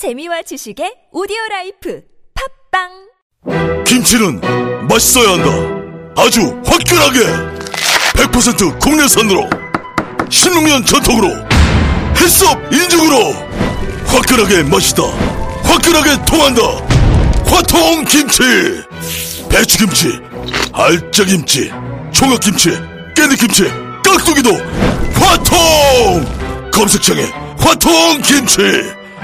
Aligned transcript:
재미와 0.00 0.40
지식의 0.40 1.12
audio 1.12 1.36
life 1.50 2.00
팟빵 2.72 3.84
김치는 3.84 4.40
맛있어야 4.88 5.32
한다. 5.32 5.50
아주 6.16 6.40
화끈하게 6.64 7.20
100% 8.16 8.80
국내산으로 8.80 9.50
신농년 10.30 10.86
전통으로 10.86 11.28
HACCP 12.16 12.58
인증으로 12.72 13.34
화끈하게 14.06 14.62
맛있다. 14.70 15.02
화끈하게 15.64 16.24
통한다. 16.24 16.62
화통 17.44 18.02
김치. 18.06 18.40
배추김치, 19.50 20.18
알짜김치, 20.72 21.70
총각김치, 22.10 22.70
깻잎김치, 23.14 23.64
깍두기도 24.02 24.50
화통. 25.12 26.70
검색창에 26.72 27.20
화통 27.58 28.22
김치. 28.22 28.99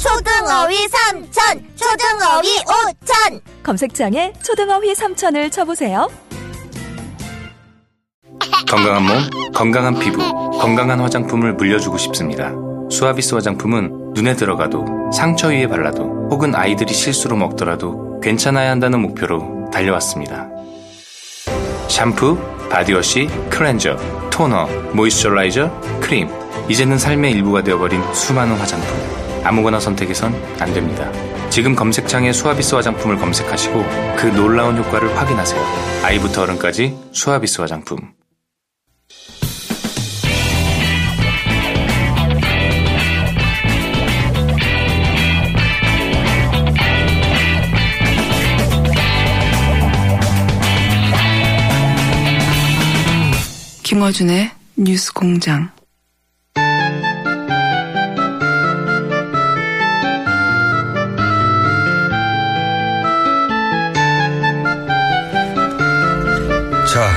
초등어휘 0.00 0.88
삼천, 0.88 1.66
초등어휘 1.76 2.48
오천. 2.60 3.40
검색창에 3.62 4.32
초등어휘 4.42 4.94
3천을 4.94 5.52
쳐보세요. 5.52 6.08
건강한 8.66 9.02
몸, 9.02 9.52
건강한 9.52 9.98
피부, 9.98 10.18
건강한 10.58 11.00
화장품을 11.00 11.52
물려주고 11.52 11.98
싶습니다. 11.98 12.50
수아비스 12.90 13.34
화장품은 13.34 14.14
눈에 14.14 14.36
들어가도 14.36 15.10
상처 15.12 15.48
위에 15.48 15.66
발라도 15.66 16.28
혹은 16.30 16.54
아이들이 16.54 16.94
실수로 16.94 17.36
먹더라도 17.36 18.20
괜찮아야 18.20 18.70
한다는 18.70 19.00
목표로 19.00 19.68
달려왔습니다. 19.70 20.48
샴푸, 21.88 22.38
body 22.70 22.96
wash, 22.96 23.28
cleanser, 23.50 23.98
toner, 24.30 24.64
moisturizer, 24.94 25.70
크림. 26.00 26.30
이제는 26.70 26.98
삶의 26.98 27.32
일부가 27.32 27.62
되어버린 27.62 28.02
수많은 28.14 28.56
화장품. 28.56 29.19
아무거나 29.44 29.80
선택해선 29.80 30.34
안 30.60 30.72
됩니다. 30.72 31.10
지금 31.50 31.74
검색창에 31.74 32.32
수아비스 32.32 32.74
화장품을 32.74 33.16
검색하시고 33.18 33.84
그 34.16 34.26
놀라운 34.26 34.76
효과를 34.78 35.16
확인하세요. 35.16 35.60
아이부터 36.04 36.42
어른까지 36.42 36.96
수아비스 37.12 37.60
화장품. 37.60 38.12
김어준의 53.82 54.52
뉴스 54.76 55.12
공장. 55.12 55.79
자, 66.92 67.08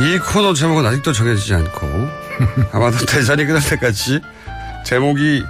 이 0.00 0.18
코너 0.18 0.52
제목은 0.54 0.84
아직도 0.84 1.12
정해지지 1.12 1.54
않고 1.54 1.86
아마도 2.72 3.06
대선이 3.06 3.44
끝날 3.44 3.62
때까지 3.62 4.20
제목이 4.84 5.44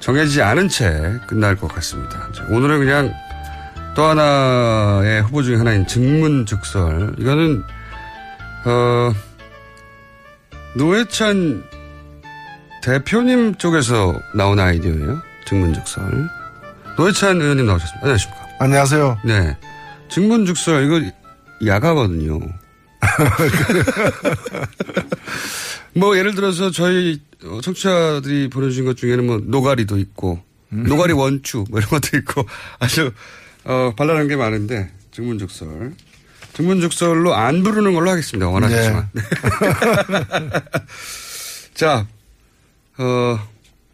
정해지지 0.00 0.42
않은 0.42 0.68
채 0.68 1.20
끝날 1.28 1.54
것 1.54 1.68
같습니다. 1.68 2.32
자, 2.32 2.44
오늘은 2.50 2.80
그냥 2.80 3.14
또 3.94 4.02
하나의 4.02 5.22
후보 5.22 5.44
중에 5.44 5.54
하나인 5.54 5.86
증문즉설. 5.86 7.14
이거는 7.18 7.62
어, 8.64 9.12
노회찬 10.74 11.62
대표님 12.82 13.54
쪽에서 13.54 14.20
나온 14.34 14.58
아이디어예요. 14.58 15.22
증문즉설. 15.46 16.28
노회찬 16.96 17.40
의원님 17.40 17.66
나오셨습니다. 17.66 18.00
안녕하십니까. 18.02 18.46
안녕하세요. 18.58 19.18
네. 19.24 19.56
증문즉설, 20.08 20.84
이거 20.84 21.12
야가거든요. 21.64 22.40
뭐, 25.94 26.18
예를 26.18 26.34
들어서 26.34 26.70
저희 26.70 27.20
어, 27.44 27.60
청취자들이 27.60 28.50
보내주신 28.50 28.84
것 28.84 28.96
중에는 28.96 29.26
뭐, 29.26 29.40
노가리도 29.42 29.98
있고, 29.98 30.42
노가리 30.70 31.12
원추, 31.12 31.64
뭐 31.70 31.78
이런 31.78 31.90
것도 31.90 32.16
있고, 32.18 32.46
아주, 32.78 33.12
어, 33.64 33.92
발랄한 33.96 34.28
게 34.28 34.36
많은데, 34.36 34.90
증문즉설. 35.12 35.92
즉문즉설로 36.54 37.34
안 37.34 37.62
부르는 37.62 37.94
걸로 37.94 38.10
하겠습니다. 38.10 38.48
원하시지만. 38.48 39.10
자, 41.74 42.06
어, 42.96 43.38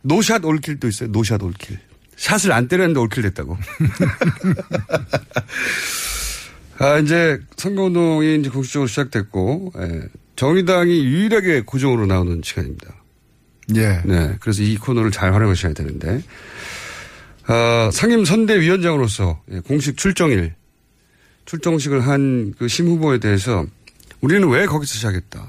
no 0.03 0.17
shot 0.17 0.45
all 0.45 0.59
kill도 0.59 0.89
있어요. 0.89 1.09
no 1.11 1.21
shot 1.21 1.43
all 1.43 1.56
kill. 1.56 1.79
Shot을 2.17 2.53
안 2.53 2.69
때렸는데 2.69 3.01
all 3.01 3.10
kill 3.10 3.23
됐다고. 3.23 3.57
아, 6.81 6.97
이제 6.99 7.39
선거운동이 7.57 8.37
이제 8.41 8.49
공식적으로 8.49 8.89
시작됐고, 8.89 9.73
예, 9.79 10.03
정의당이 10.37 11.05
유일하게 11.05 11.63
고정으로 11.67 12.07
나오는 12.07 12.41
시간입니다. 12.43 12.95
예. 13.77 14.01
네. 14.07 14.35
그래서 14.41 14.63
이 14.63 14.77
코너를 14.79 15.11
잘 15.11 15.35
활용하셔야 15.35 15.75
되는데, 15.75 16.23
어, 17.49 17.91
상임 17.93 18.25
선대위원장으로서 18.25 19.43
예, 19.53 19.61
공식 19.61 19.97
출정일, 19.99 20.55
출정식을 21.45 22.07
한 22.07 22.55
그 22.59 22.67
심 22.69 22.87
후보에 22.87 23.19
대해서 23.19 23.67
우리는 24.23 24.49
왜 24.49 24.65
거기서 24.67 24.95
시작했다. 24.95 25.47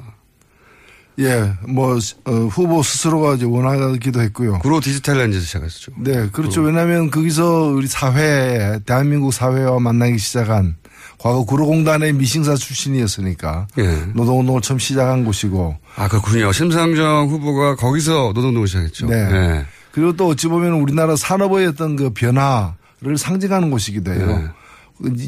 예, 1.20 1.54
뭐, 1.68 1.98
어, 2.26 2.32
후보 2.32 2.84
스스로가 2.84 3.36
이제 3.36 3.46
원하기도 3.46 4.20
했고요. 4.22 4.60
구로 4.60 4.80
디지털 4.82 5.20
렌즈에서 5.20 5.46
시작했었죠. 5.46 5.92
네, 6.00 6.28
그렇죠. 6.32 6.62
왜냐하면 6.62 7.10
거기서 7.10 7.68
우리 7.68 7.88
사회, 7.88 8.80
대한민국 8.86 9.32
사회와 9.34 9.80
만나기 9.80 10.18
시작한 10.18 10.76
과거 11.22 11.46
구로공단의 11.46 12.14
미싱사 12.14 12.56
출신이었으니까 12.56 13.68
예. 13.78 13.84
노동운동을 14.16 14.62
처음 14.62 14.80
시작한 14.80 15.24
곳이고. 15.24 15.78
아, 15.96 16.08
그렇군요. 16.08 16.52
심상정 16.52 17.28
후보가 17.30 17.76
거기서 17.76 18.32
노동운동을 18.34 18.68
시작했죠. 18.68 19.06
네. 19.06 19.16
예. 19.16 19.66
그리고 19.92 20.16
또 20.16 20.30
어찌 20.30 20.48
보면 20.48 20.74
우리나라 20.74 21.16
산업의 21.16 21.68
어떤 21.68 21.96
그 21.96 22.10
변화를 22.10 23.20
상징하는 23.20 23.70
곳이기도 23.70 24.14
해요. 24.14 24.50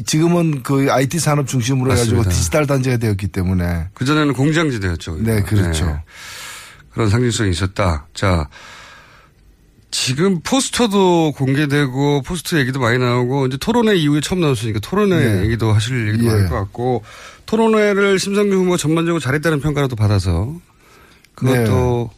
지금은 0.04 0.64
그 0.64 0.90
IT 0.90 1.20
산업 1.20 1.46
중심으로 1.46 1.92
해가지고 1.92 2.10
네. 2.10 2.16
맞습니다. 2.16 2.30
디지털 2.30 2.66
단지가 2.66 2.96
되었기 2.96 3.28
때문에. 3.28 3.86
그전에는 3.94 4.32
공장지대였죠. 4.32 5.18
네, 5.20 5.42
그렇죠. 5.42 6.00
그런 6.92 7.08
상징성이 7.08 7.50
있었다. 7.50 8.06
자, 8.14 8.48
지금 9.94 10.40
포스터도 10.40 11.34
공개되고 11.36 12.22
포스터 12.22 12.58
얘기도 12.58 12.80
많이 12.80 12.98
나오고 12.98 13.46
이제 13.46 13.56
토론회 13.56 13.94
이후에 13.94 14.20
처음 14.20 14.40
나왔으니까 14.40 14.80
토론회 14.80 15.16
네. 15.34 15.44
얘기도 15.44 15.72
하실 15.72 16.08
얘기도 16.08 16.24
예. 16.24 16.28
많을 16.30 16.48
것 16.48 16.56
같고 16.56 17.04
토론회를 17.46 18.18
심상정 18.18 18.58
후보 18.58 18.76
전반적으로 18.76 19.20
잘했다는 19.20 19.60
평가라도 19.60 19.94
받아서 19.94 20.52
그것도 21.36 22.10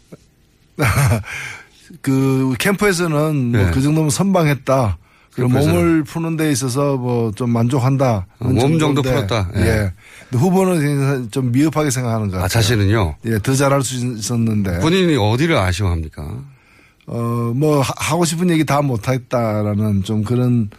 그 2.01 2.55
캠프에서는 2.59 3.53
네. 3.53 3.63
뭐그 3.65 3.83
정도면 3.83 4.09
선방했다. 4.09 4.97
그리고 5.35 5.49
캠프에서는. 5.51 5.75
몸을 5.79 6.05
푸는 6.05 6.39
데 6.39 6.51
있어서 6.51 6.97
뭐 6.97 7.31
좀 7.37 7.51
만족한다. 7.51 8.27
어, 8.39 8.49
몸 8.49 8.79
정도 8.79 9.03
풀었다. 9.03 9.51
예. 9.57 9.61
예. 9.61 9.93
근데 10.31 10.43
후보는 10.43 11.31
좀 11.31 11.53
미흡하게 11.53 11.91
생각하는 11.91 12.29
것 12.29 12.33
같아요. 12.39 12.45
아, 12.47 12.49
자신은요? 12.49 13.17
예, 13.27 13.39
더 13.41 13.55
잘할 13.55 13.83
수 13.83 13.97
있었는데. 13.97 14.79
본인이 14.79 15.15
어디를 15.17 15.57
아쉬워합니까? 15.59 16.56
어, 17.07 17.53
뭐 17.55 17.81
하- 17.81 17.95
하고 17.97 18.25
싶은 18.25 18.51
얘기 18.51 18.65
다 18.65 18.83
못했다라는 18.83 20.03
좀 20.05 20.25
그런 20.25 20.71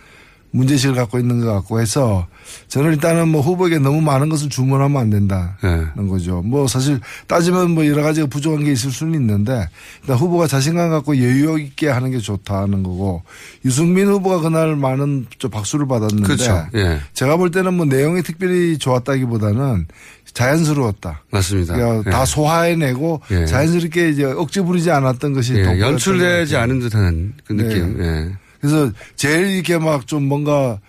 문제식을 0.52 0.96
갖고 0.96 1.20
있는 1.20 1.42
것 1.42 1.54
같고 1.54 1.82
해서 1.82 2.26
저는 2.70 2.94
일단은 2.94 3.28
뭐 3.28 3.42
후보에게 3.42 3.80
너무 3.80 4.02
많은 4.02 4.30
것을 4.30 4.50
주문하면 4.50 5.00
안 5.00 5.10
된다는 5.10 5.52
네. 5.62 6.08
거죠. 6.08 6.42
뭐 6.42 6.68
사실 6.68 7.00
따지면 7.28 7.72
뭐 7.72 7.86
여러 7.86 8.02
가지가 8.02 8.28
부족한 8.28 8.64
게 8.64 8.72
있을 8.72 8.90
수는 8.90 9.20
있는데 9.20 9.68
일단 10.02 10.16
후보가 10.18 10.48
자신감 10.48 10.90
갖고 10.90 11.18
여유 11.18 11.60
있게 11.60 11.90
하는 11.90 12.12
게 12.12 12.20
좋다는 12.20 12.82
거고 12.82 13.24
유승민 13.66 14.08
후보가 14.08 14.40
그날 14.40 14.76
많은 14.78 15.28
좀 15.38 15.52
박수를 15.52 15.86
받았는데 15.88 16.24
그렇죠. 16.24 16.66
예. 16.76 17.02
제가 17.14 17.36
볼 17.38 17.52
때는 17.52 17.74
뭐 17.74 17.86
내용이 17.86 18.24
특별히 18.24 18.78
좋았다기보다는 18.78 19.86
자연스러웠다. 20.34 21.24
맞습니다. 21.32 21.76
그러니까 21.76 22.04
예. 22.10 22.12
다 22.12 22.26
소화해내고 22.26 23.22
예. 23.32 23.46
자연스럽게 23.46 24.10
이제 24.10 24.24
억지 24.26 24.62
부리지 24.62 24.92
않았던 24.92 25.34
것이 25.34 25.56
예, 25.56 25.64
연출되지. 25.80 26.56
않은 26.56 26.80
듯한 26.80 27.34
그 27.46 27.54
네. 27.54 27.64
느낌. 27.64 28.04
예. 28.04 28.32
그래서 28.62 28.92
제일 29.16 29.48
이렇게 29.48 29.78
막 29.78 30.06
좀 30.08 30.28
뭔가 30.28 30.80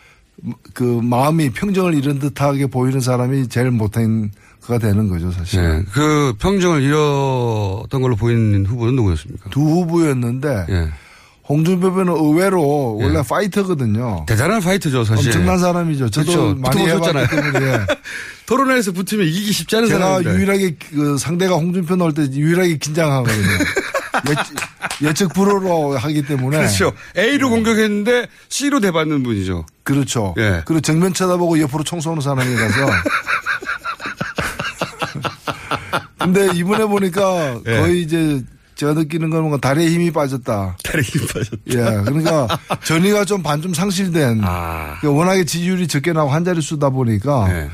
그 0.74 0.82
마음이 1.02 1.50
평정을 1.50 1.94
잃은 1.94 2.18
듯하게 2.20 2.66
보이는 2.66 3.00
사람이 3.00 3.48
제일 3.48 3.70
못한 3.70 4.30
그가 4.60 4.78
되는 4.78 5.08
거죠, 5.08 5.30
사실. 5.32 5.62
예. 5.64 5.82
그 5.92 6.34
평정을 6.38 6.82
잃었던 6.82 8.00
걸로 8.02 8.14
보이는 8.16 8.64
후보는 8.66 8.94
누구였습니까? 8.96 9.50
두 9.50 9.60
후보였는데 9.60 10.66
예. 10.68 10.88
홍준표 11.48 11.88
의원은 11.88 12.12
의외로 12.12 12.96
원래 13.00 13.22
파이터거든요. 13.22 14.26
대단한 14.26 14.60
파이터죠, 14.60 15.04
사실. 15.04 15.28
엄청난 15.28 15.58
사람이죠. 15.58 16.10
저도 16.10 16.32
그렇죠. 16.32 16.54
많이. 16.60 16.86
해봤기 16.88 17.36
때문에 17.36 17.86
토론회에서 18.46 18.92
붙으면 18.92 19.26
이기기 19.26 19.52
쉽지 19.52 19.76
않은 19.76 19.88
제가 19.88 19.98
사람인데. 20.00 20.34
유일하게 20.34 20.76
그 20.90 21.16
상대가 21.18 21.54
홍준표 21.54 21.96
나올 21.96 22.12
때 22.12 22.22
유일하게 22.30 22.76
긴장하거든요. 22.78 23.48
예, 25.02 25.06
예측 25.08 25.32
불허로 25.32 25.96
하기 25.96 26.22
때문에 26.22 26.58
그렇죠. 26.58 26.92
A로 27.16 27.50
공격했는데 27.50 28.26
C로 28.48 28.80
대받는 28.80 29.22
분이죠. 29.22 29.64
그렇죠. 29.84 30.34
예. 30.38 30.62
그리고 30.66 30.80
정면 30.80 31.14
쳐다보고 31.14 31.60
옆으로 31.60 31.84
총 31.84 32.00
쏘는 32.00 32.20
사람이라서. 32.20 32.86
근데 36.18 36.48
이번에 36.54 36.84
보니까 36.84 37.60
예. 37.66 37.76
거의 37.78 38.02
이제 38.02 38.42
제가 38.78 38.92
느끼는 38.94 39.28
건 39.30 39.40
뭔가 39.40 39.58
다리에 39.58 39.90
힘이 39.90 40.10
빠졌다. 40.12 40.76
다리 40.84 41.02
힘 41.02 41.26
빠졌다. 41.26 41.58
예. 41.70 42.02
그러니까 42.04 42.46
전의가 42.86 43.24
좀 43.24 43.42
반 43.42 43.60
좀 43.60 43.74
상실된. 43.74 44.40
아. 44.44 44.96
그러니까 45.00 45.10
워낙에 45.20 45.44
지지율이 45.44 45.88
적게 45.88 46.12
나고 46.12 46.30
한 46.30 46.44
자리 46.44 46.60
수다 46.62 46.90
보니까 46.90 47.46
예. 47.50 47.68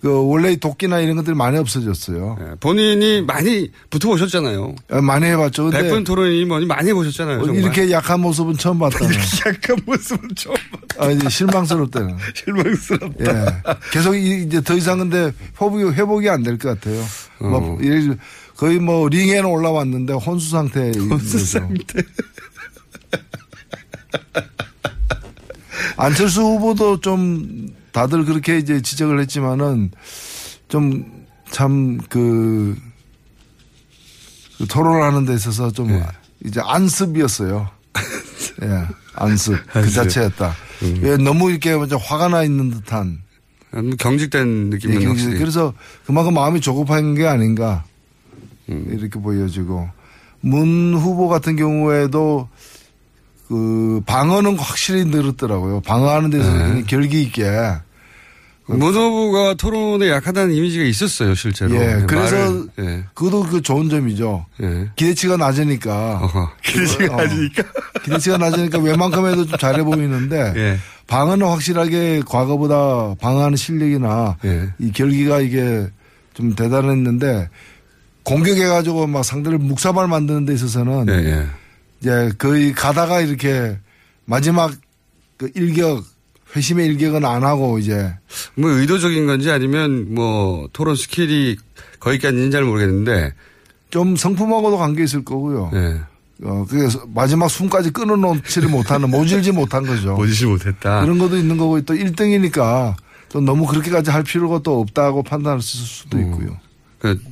그 0.00 0.08
원래 0.26 0.56
도끼나 0.56 0.98
이런 1.00 1.14
것들이 1.16 1.36
많이 1.36 1.56
없어졌어요. 1.58 2.36
예. 2.40 2.54
본인이 2.58 3.20
많이 3.22 3.70
붙어보셨잖아요. 3.90 4.74
예, 4.94 5.00
많이 5.00 5.26
해봤죠. 5.26 5.64
근데 5.64 5.82
백분 5.82 6.02
토론이 6.04 6.44
뭐니 6.46 6.66
많이 6.66 6.88
해보셨잖아요. 6.88 7.44
정말. 7.44 7.62
이렇게 7.62 7.90
약한 7.92 8.18
모습은 8.20 8.56
처음 8.56 8.78
봤다는. 8.80 9.14
약간 9.46 9.76
모습은 9.86 10.30
처음 10.36 10.56
봤다. 10.72 11.04
아, 11.04 11.10
이제 11.10 11.28
실망스럽다는. 11.28 12.16
실망스럽다. 12.34 13.24
예. 13.30 13.46
계속 13.92 14.16
이- 14.16 14.42
이제 14.46 14.60
더 14.62 14.74
이상 14.74 14.98
근데 14.98 15.32
회복이, 15.60 15.84
회복이 15.92 16.28
안 16.28 16.42
될 16.42 16.58
것 16.58 16.80
같아요. 16.80 17.00
어. 17.40 17.46
뭐 17.48 17.78
예를 17.82 18.18
거의 18.60 18.78
뭐 18.78 19.08
링에는 19.08 19.46
올라왔는데 19.46 20.12
혼수 20.12 20.50
상태. 20.50 20.90
혼수 20.98 21.38
상태. 21.46 22.02
안철수 25.96 26.42
후보도 26.42 27.00
좀 27.00 27.70
다들 27.92 28.26
그렇게 28.26 28.58
이제 28.58 28.82
지적을 28.82 29.18
했지만은 29.20 29.90
좀 30.68 31.18
참 31.50 31.98
그, 32.08 32.76
그 34.56 34.66
토론을 34.68 35.02
하는 35.02 35.24
데 35.24 35.34
있어서 35.34 35.72
좀 35.72 35.88
네. 35.88 36.00
이제 36.44 36.60
안습이었어요. 36.62 37.68
예, 38.62 38.86
안습. 39.14 39.58
그 39.72 39.78
안습. 39.80 39.92
자체였다. 39.94 40.54
음. 40.82 41.00
예, 41.02 41.16
너무 41.16 41.50
이렇게 41.50 41.76
먼저 41.76 41.96
화가 41.96 42.28
나 42.28 42.44
있는 42.44 42.70
듯한. 42.70 43.20
음, 43.74 43.96
경직된 43.96 44.70
예, 44.72 44.76
느낌은 44.76 44.94
경제- 45.00 45.06
확실히. 45.08 45.38
그래서 45.38 45.74
그만큼 46.06 46.34
마음이 46.34 46.60
조급한 46.60 47.16
게 47.16 47.26
아닌가 47.26 47.82
음. 48.70 48.86
이렇게 48.90 49.20
보여지고 49.20 49.88
문 50.40 50.94
후보 50.94 51.28
같은 51.28 51.56
경우에도 51.56 52.48
그 53.48 54.00
방어는 54.06 54.56
확실히 54.56 55.04
늘었더라고요. 55.04 55.80
방어하는 55.80 56.30
데서 56.30 56.52
네. 56.52 56.84
결기 56.86 57.22
있게. 57.22 57.44
문 58.66 58.94
후보가 58.94 59.54
토론에 59.54 60.08
약하다는 60.08 60.54
이미지가 60.54 60.84
있었어요, 60.84 61.34
실제로. 61.34 61.74
예, 61.74 62.04
그래서 62.06 62.36
말을, 62.36 62.66
예. 62.78 63.04
그것도 63.14 63.42
그 63.48 63.62
좋은 63.62 63.88
점이죠. 63.88 64.46
예. 64.62 64.90
기대치가 64.94 65.36
낮으니까. 65.36 66.20
어허. 66.22 66.50
기대치가 66.62 67.14
어, 67.14 67.16
낮으니까. 67.16 67.62
기대치가 68.04 68.38
낮으니까 68.38 68.78
웬만큼 68.78 69.26
해도 69.26 69.44
좀 69.46 69.58
잘해 69.58 69.82
보이는데 69.82 70.52
예. 70.56 70.78
방어는 71.08 71.44
확실하게 71.48 72.22
과거보다 72.24 73.16
방어하는 73.20 73.56
실력이나 73.56 74.36
예. 74.44 74.68
이 74.78 74.92
결기가 74.92 75.40
이게 75.40 75.88
좀 76.34 76.54
대단했는데 76.54 77.48
공격해가지고 78.24 79.06
막 79.06 79.24
상대를 79.24 79.58
묵사발 79.58 80.08
만드는 80.08 80.44
데 80.44 80.54
있어서는 80.54 81.06
예, 81.08 81.12
예. 81.12 81.46
이제 82.00 82.32
거의 82.38 82.72
가다가 82.72 83.20
이렇게 83.20 83.78
마지막 84.24 84.72
그 85.36 85.50
일격 85.54 86.04
회심의 86.54 86.86
일격은 86.86 87.24
안 87.24 87.44
하고 87.44 87.78
이제 87.78 88.14
뭐 88.54 88.70
의도적인 88.70 89.26
건지 89.26 89.50
아니면 89.50 90.14
뭐 90.14 90.68
토론 90.72 90.96
skill이 90.96 91.56
거기까지는 92.00 92.50
잘 92.50 92.64
모르겠는데. 92.64 93.32
좀 93.90 94.14
성품하고도 94.16 94.78
관계 94.78 95.02
있을 95.04 95.24
거고요. 95.24 95.70
예. 95.74 96.00
어, 96.42 96.64
그래서 96.68 97.02
마지막 97.12 97.48
숨까지 97.48 97.90
끊어놓지를 97.90 98.68
못하는 98.68 99.10
모질지 99.10 99.52
못한 99.52 99.84
거죠. 99.84 100.14
모질지 100.16 100.46
못했다. 100.46 101.02
그런 101.02 101.18
것도 101.18 101.36
있는 101.36 101.56
거고 101.56 101.80
또 101.82 101.94
1등이니까 101.94 102.94
또 103.28 103.40
너무 103.40 103.66
그렇게까지 103.66 104.10
할 104.10 104.22
필요가 104.22 104.60
또 104.62 104.80
없다고 104.80 105.22
판단할 105.22 105.60
수도 105.60 106.18
음. 106.18 106.24
있고요. 106.24 106.56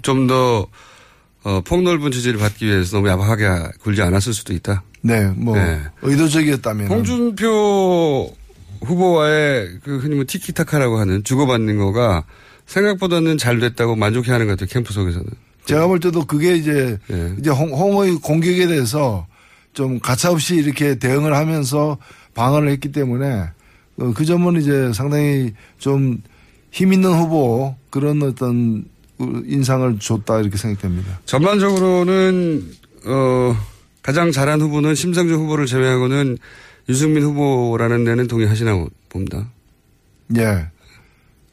좀 0.02 0.26
더, 0.26 0.66
어, 1.44 1.60
폭넓은 1.60 2.10
지지를 2.10 2.38
받기 2.38 2.66
위해서 2.66 2.96
너무 2.96 3.08
야박하게 3.08 3.78
굴지 3.80 4.02
않았을 4.02 4.32
수도 4.32 4.52
있다. 4.52 4.82
네, 5.02 5.26
뭐 5.36 5.56
네. 5.56 5.80
의도적이었다면 6.02 6.88
홍준표 6.88 8.32
후보와의 8.82 9.78
그 9.84 9.98
흔히 9.98 10.16
뭐 10.16 10.24
티키타카라고 10.26 10.98
하는 10.98 11.22
주고받는 11.24 11.78
거가 11.78 12.24
생각보다는 12.66 13.38
잘 13.38 13.60
됐다고 13.60 13.96
만족해 13.96 14.30
하는 14.32 14.46
것 14.46 14.52
같아요, 14.52 14.68
캠프 14.70 14.92
속에서는. 14.92 15.26
제가 15.64 15.86
볼 15.86 16.00
때도 16.00 16.24
그게 16.24 16.56
이제 16.56 16.98
예. 17.10 17.34
이제 17.38 17.50
홍, 17.50 17.70
홍의 17.72 18.16
공격에 18.16 18.66
대해서 18.66 19.26
좀 19.72 20.00
가차없이 20.00 20.56
이렇게 20.56 20.98
대응을 20.98 21.34
하면서 21.34 21.98
방어를 22.34 22.70
했기 22.70 22.90
때문에 22.90 23.48
어, 24.00 24.12
그 24.14 24.24
점은 24.24 24.60
이제 24.60 24.92
상당히 24.92 25.52
좀 25.78 26.20
힘 26.70 26.92
있는 26.92 27.12
후보 27.12 27.74
그런 27.90 28.22
어떤 28.22 28.84
인상을 29.20 29.98
줬다 29.98 30.40
이렇게 30.40 30.56
생각됩니다. 30.56 31.20
전반적으로는, 31.24 32.70
어, 33.06 33.56
가장 34.02 34.32
잘한 34.32 34.60
후보는 34.60 34.94
심상정 34.94 35.40
후보를 35.40 35.66
제외하고는 35.66 36.38
유승민 36.88 37.22
후보라는 37.24 38.04
데는 38.04 38.26
동의하시나 38.28 38.86
봅니다. 39.08 39.48
예. 40.36 40.68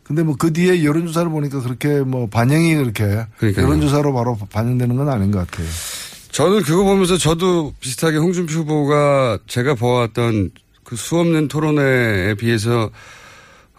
근데 0.04 0.22
뭐 0.24 0.36
그 0.38 0.54
뒤에 0.54 0.84
여론조사를 0.84 1.30
보니까 1.32 1.62
그렇게 1.62 2.02
뭐 2.02 2.28
반영이 2.30 2.76
그렇게 2.76 3.26
그러니까요. 3.38 3.66
여론조사로 3.66 4.14
바로 4.14 4.38
반영되는 4.52 4.96
건 4.96 5.10
아닌 5.10 5.32
것 5.32 5.40
같아요. 5.48 5.68
저는 6.32 6.62
그거 6.62 6.84
보면서 6.84 7.18
저도 7.18 7.74
비슷하게 7.80 8.18
홍준표 8.18 8.54
후보가 8.54 9.40
제가 9.48 9.74
보았던 9.74 10.52
그 10.84 10.96
수없는 10.96 11.48
토론회에 11.48 12.36
비해서 12.36 12.92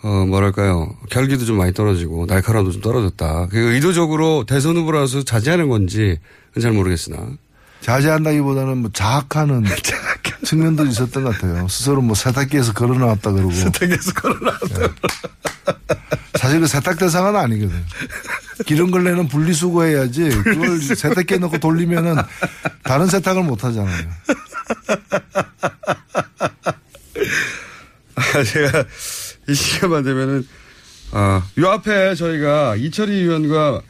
어 0.07 0.25
뭐랄까요 0.25 0.95
결기도 1.11 1.45
좀 1.45 1.57
많이 1.57 1.75
떨어지고 1.75 2.27
날카로움도 2.27 2.71
좀 2.71 2.81
떨어졌다. 2.81 3.49
그 3.51 3.75
의도적으로 3.75 4.45
대선 4.47 4.77
후보라서 4.77 5.25
자제하는 5.25 5.69
건지 5.69 6.21
잘 6.63 6.71
모르겠으나 6.71 7.31
자제한다기보다는 7.81 8.79
뭐 8.79 8.91
자학하는 8.93 9.65
측면도 10.45 10.87
있었던 10.87 11.25
것 11.25 11.35
같아요. 11.35 11.67
스스로 11.67 12.03
뭐 12.03 12.15
세탁기에서 12.15 12.73
걸어 12.73 12.97
나왔다 12.97 13.33
그러고. 13.33 13.51
세탁에서 13.51 14.13
걸어 14.13 14.39
나왔다. 14.39 14.95
사실 16.37 16.61
그 16.61 16.69
세탁 16.69 17.01
대상은 17.01 17.35
아니거든. 17.35 17.85
기름 18.65 18.93
걸레는 18.93 19.27
분리수거 19.27 19.87
해야지 19.87 20.29
그걸 20.29 20.81
세탁기에 20.81 21.39
넣고 21.39 21.59
돌리면은 21.59 22.15
다른 22.85 23.09
세탁을 23.09 23.43
못 23.43 23.65
하잖아요. 23.65 24.07
아, 28.15 28.43
제가 28.45 28.85
이 29.49 29.55
시간만 29.55 30.05
되면은 30.05 30.47
아, 31.13 31.47
요 31.59 31.69
앞에 31.69 32.15
저희가 32.15 32.77
이철희 32.77 33.13
의원과 33.13 33.81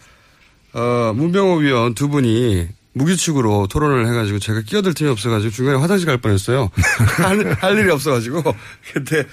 어, 0.75 1.13
문병호 1.15 1.57
위원 1.57 1.95
두 1.95 2.09
분이 2.09 2.69
무규칙으로 2.97 3.67
토론을 3.67 4.09
해가지고 4.09 4.39
제가 4.39 4.63
끼어들 4.63 4.95
틈이 4.95 5.11
없어가지고 5.11 5.53
중간에 5.53 5.79
화장실 5.79 6.07
갈 6.07 6.17
뻔했어요. 6.17 6.71
할, 7.19 7.53
할 7.53 7.79
일이 7.79 7.91
없어가지고. 7.91 8.43
근데 8.93 9.25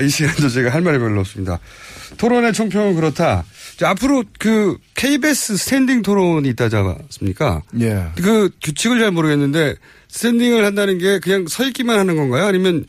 이 0.00 0.08
시간도 0.08 0.48
제가 0.48 0.70
할 0.70 0.82
말이 0.82 0.98
별로 0.98 1.20
없습니다. 1.20 1.58
토론의 2.16 2.52
총평은 2.52 2.94
그렇다. 2.94 3.44
자, 3.76 3.90
앞으로 3.90 4.22
그 4.38 4.78
KBS 4.94 5.56
standing 5.56 6.02
토론이 6.02 6.48
있다지 6.50 6.76
않습니까? 6.76 7.62
예. 7.80 8.06
그 8.16 8.50
규칙을 8.62 9.00
잘 9.00 9.10
모르겠는데 9.10 9.74
standing을 10.08 10.64
한다는 10.64 10.98
게 10.98 11.18
그냥 11.18 11.46
서 11.48 11.64
있기만 11.64 11.98
하는 11.98 12.16
건가요? 12.16 12.46
아니면 12.46 12.84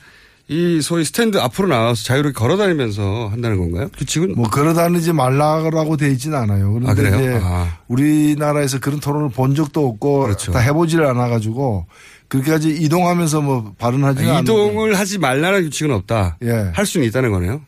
이 0.50 0.82
소위 0.82 1.06
스탠드 1.06 1.38
앞으로 1.38 1.68
나와서 1.68 2.04
자유롭게 2.04 2.34
걸어 2.34 2.58
다니면서 2.58 3.28
한다는 3.32 3.60
건가요? 3.60 3.88
규칙은? 3.96 4.34
뭐 4.34 4.50
걸어 4.50 4.74
다니지 4.74 5.14
말라고 5.14 5.96
돼 5.96 6.10
있진 6.10 6.34
않아요. 6.34 6.74
그런데 6.74 7.08
아? 7.08 7.20
이제 7.20 7.40
아. 7.44 7.78
우리나라에서 7.88 8.80
그런 8.80 9.00
토론을 9.00 9.30
본 9.30 9.54
적도 9.54 9.88
없고 9.88 10.22
그렇죠. 10.22 10.52
다 10.52 10.58
해보지를 10.58 11.06
않아가지고 11.06 11.86
그렇게까지 12.30 12.70
이동하면서 12.82 13.42
뭐 13.42 13.74
발언하지는 13.78 14.28
않는데 14.28 14.52
이동을 14.52 14.98
하지 14.98 15.20
말라는 15.20 15.62
규칙은 15.66 15.92
없다. 15.92 16.38
예. 16.44 16.72
할 16.74 16.86
수는 16.88 17.06
있다는 17.06 17.32
거네요. 17.32 17.62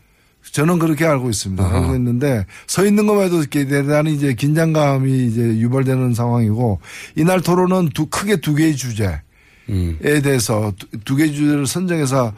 저는 0.52 0.80
그렇게 0.80 1.06
알고 1.06 1.30
있습니다. 1.30 1.64
아하. 1.64 1.82
알고 1.82 1.96
있는데 1.98 2.48
서 2.66 2.84
있는 2.84 3.06
것만 3.06 3.26
해도 3.26 3.44
대단히 3.46 4.16
이제 4.16 4.34
긴장감이 4.34 5.28
이제 5.28 5.40
유발되는 5.40 6.16
상황이고 6.16 6.80
이날 7.16 7.42
토론은 7.42 7.90
두 7.94 8.08
크게 8.08 8.38
두 8.38 8.56
개의 8.56 8.76
주제에 8.76 9.20
음. 9.70 10.00
대해서 10.02 10.74
두, 10.80 10.88
두 11.06 11.16
개의 11.16 11.32
주제를 11.32 11.68
선정해서 11.68 12.34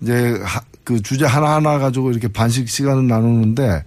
이제 0.00 0.38
하- 0.44 0.62
그 0.84 1.02
주제 1.02 1.24
하나하나 1.26 1.78
가지고 1.78 2.10
이렇게 2.10 2.28
반씩 2.28 2.68
시간을 2.68 3.06
나누는데 3.08 3.84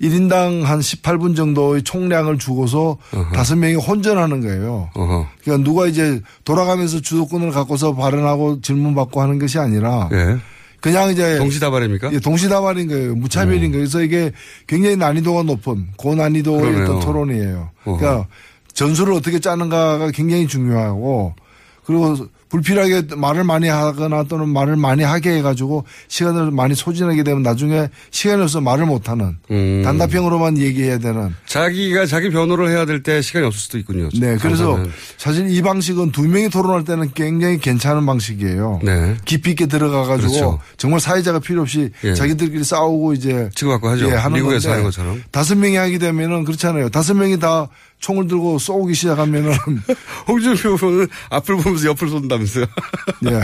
1인당 0.00 0.62
한 0.62 0.80
18분 0.80 1.34
정도의 1.34 1.82
총량을 1.82 2.38
주고서 2.38 2.98
다섯 3.34 3.56
명이 3.56 3.74
혼전하는 3.76 4.40
거예요. 4.42 4.90
어허. 4.94 5.26
그러니까 5.42 5.64
누가 5.68 5.86
이제 5.86 6.20
돌아가면서 6.44 7.00
주도권을 7.00 7.50
갖고서 7.50 7.94
발언하고 7.94 8.60
질문 8.60 8.94
받고 8.94 9.20
하는 9.22 9.38
것이 9.38 9.58
아니라 9.58 10.08
예. 10.12 10.36
그냥 10.82 11.10
이제 11.10 11.38
동시다발입니까? 11.38 12.12
예, 12.12 12.20
동시다발인 12.20 12.86
거예요. 12.88 13.14
무차별인 13.16 13.60
거예요. 13.72 13.72
그래서 13.72 14.02
이게 14.02 14.30
굉장히 14.66 14.96
난이도가 14.96 15.42
높은 15.44 15.86
고난이도의. 15.96 16.82
어떤 16.82 17.00
토론이에요. 17.00 17.70
어허. 17.86 17.96
그러니까 17.98 18.28
전술을 18.74 19.14
어떻게 19.14 19.40
짜는가가 19.40 20.10
굉장히 20.10 20.46
중요하고 20.46 21.34
그리고 21.86 22.16
불필요하게 22.48 23.14
말을 23.16 23.44
많이 23.44 23.68
하거나 23.68 24.24
또는 24.24 24.48
말을 24.48 24.76
많이 24.76 25.02
하게 25.02 25.36
해가지고 25.38 25.84
시간을 26.08 26.50
많이 26.52 26.74
소진하게 26.74 27.22
되면 27.24 27.42
나중에 27.42 27.88
시간이 28.10 28.42
없어 28.42 28.60
말을 28.60 28.86
못하는 28.86 29.36
음. 29.50 29.82
단답형으로만 29.84 30.58
얘기해야 30.58 30.98
되는 30.98 31.34
자기가 31.46 32.06
자기 32.06 32.30
변호를 32.30 32.68
해야 32.70 32.84
될 32.84 33.02
때 33.02 33.20
시간이 33.22 33.46
없을 33.46 33.60
수도 33.60 33.78
있군요. 33.78 34.08
네, 34.18 34.36
그래서. 34.36 34.80
사실 35.18 35.48
이 35.50 35.62
방식은 35.62 36.12
두 36.12 36.22
명이 36.22 36.48
토론할 36.50 36.84
때는 36.84 37.12
굉장히 37.14 37.58
괜찮은 37.58 38.04
방식이에요. 38.06 38.80
네. 38.82 39.16
깊이 39.24 39.50
있게 39.50 39.66
들어가가지고 39.66 40.32
그렇죠. 40.32 40.58
정말 40.76 40.98
사회자가 41.00 41.38
필요 41.40 41.62
없이 41.62 41.90
예. 42.04 42.14
자기들끼리 42.14 42.64
싸우고 42.64 43.12
이제 43.12 43.48
치고받고 43.54 43.88
하죠. 43.90 44.08
예, 44.08 44.14
하는 44.14 44.38
미국에서 44.38 44.70
하는 44.72 44.84
것처럼. 44.84 45.22
다섯 45.30 45.56
명이 45.56 45.76
하게 45.76 45.98
되면은 45.98 46.44
그렇잖아요. 46.44 46.88
다섯 46.88 47.14
명이 47.14 47.38
다 47.38 47.68
총을 47.98 48.28
들고 48.28 48.58
쏘기 48.58 48.94
시작하면은 48.94 49.52
홍준표 50.28 50.70
후보는 50.70 51.08
앞을 51.30 51.56
보면서 51.56 51.88
옆을 51.88 52.08
쏜다면서요. 52.08 52.66
예. 53.26 53.30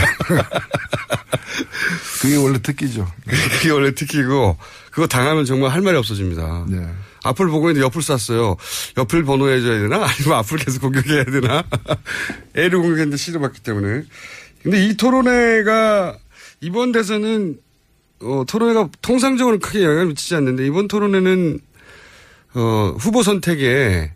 그게 2.20 2.36
원래 2.36 2.58
특기죠. 2.60 3.10
그게 3.26 3.70
원래 3.70 3.94
특기고 3.94 4.56
그거 4.90 5.06
당하면 5.06 5.44
정말 5.44 5.70
할 5.70 5.80
말이 5.80 5.96
없어집니다. 5.96 6.66
네. 6.68 6.86
앞을 7.24 7.48
보고 7.48 7.70
있는데 7.70 7.84
옆을 7.84 8.02
쐈어요. 8.02 8.56
옆을 8.96 9.24
번호해줘야 9.24 9.80
되나? 9.80 10.04
아니면 10.04 10.38
앞을 10.38 10.58
계속 10.58 10.82
공격해야 10.82 11.24
되나? 11.24 11.64
A를 12.56 12.78
공격했는데 12.80 13.16
C를 13.16 13.40
맞기 13.40 13.60
때문에. 13.62 14.04
근데 14.62 14.86
이 14.86 14.96
토론회가 14.96 16.16
이번 16.60 16.92
대선은 16.92 17.58
어, 18.20 18.44
토론회가 18.46 18.88
통상적으로 19.02 19.58
크게 19.58 19.82
영향을 19.82 20.06
미치지 20.06 20.34
않는데 20.36 20.66
이번 20.66 20.88
토론회는 20.88 21.58
어, 22.54 22.94
후보 22.98 23.22
선택에 23.22 24.12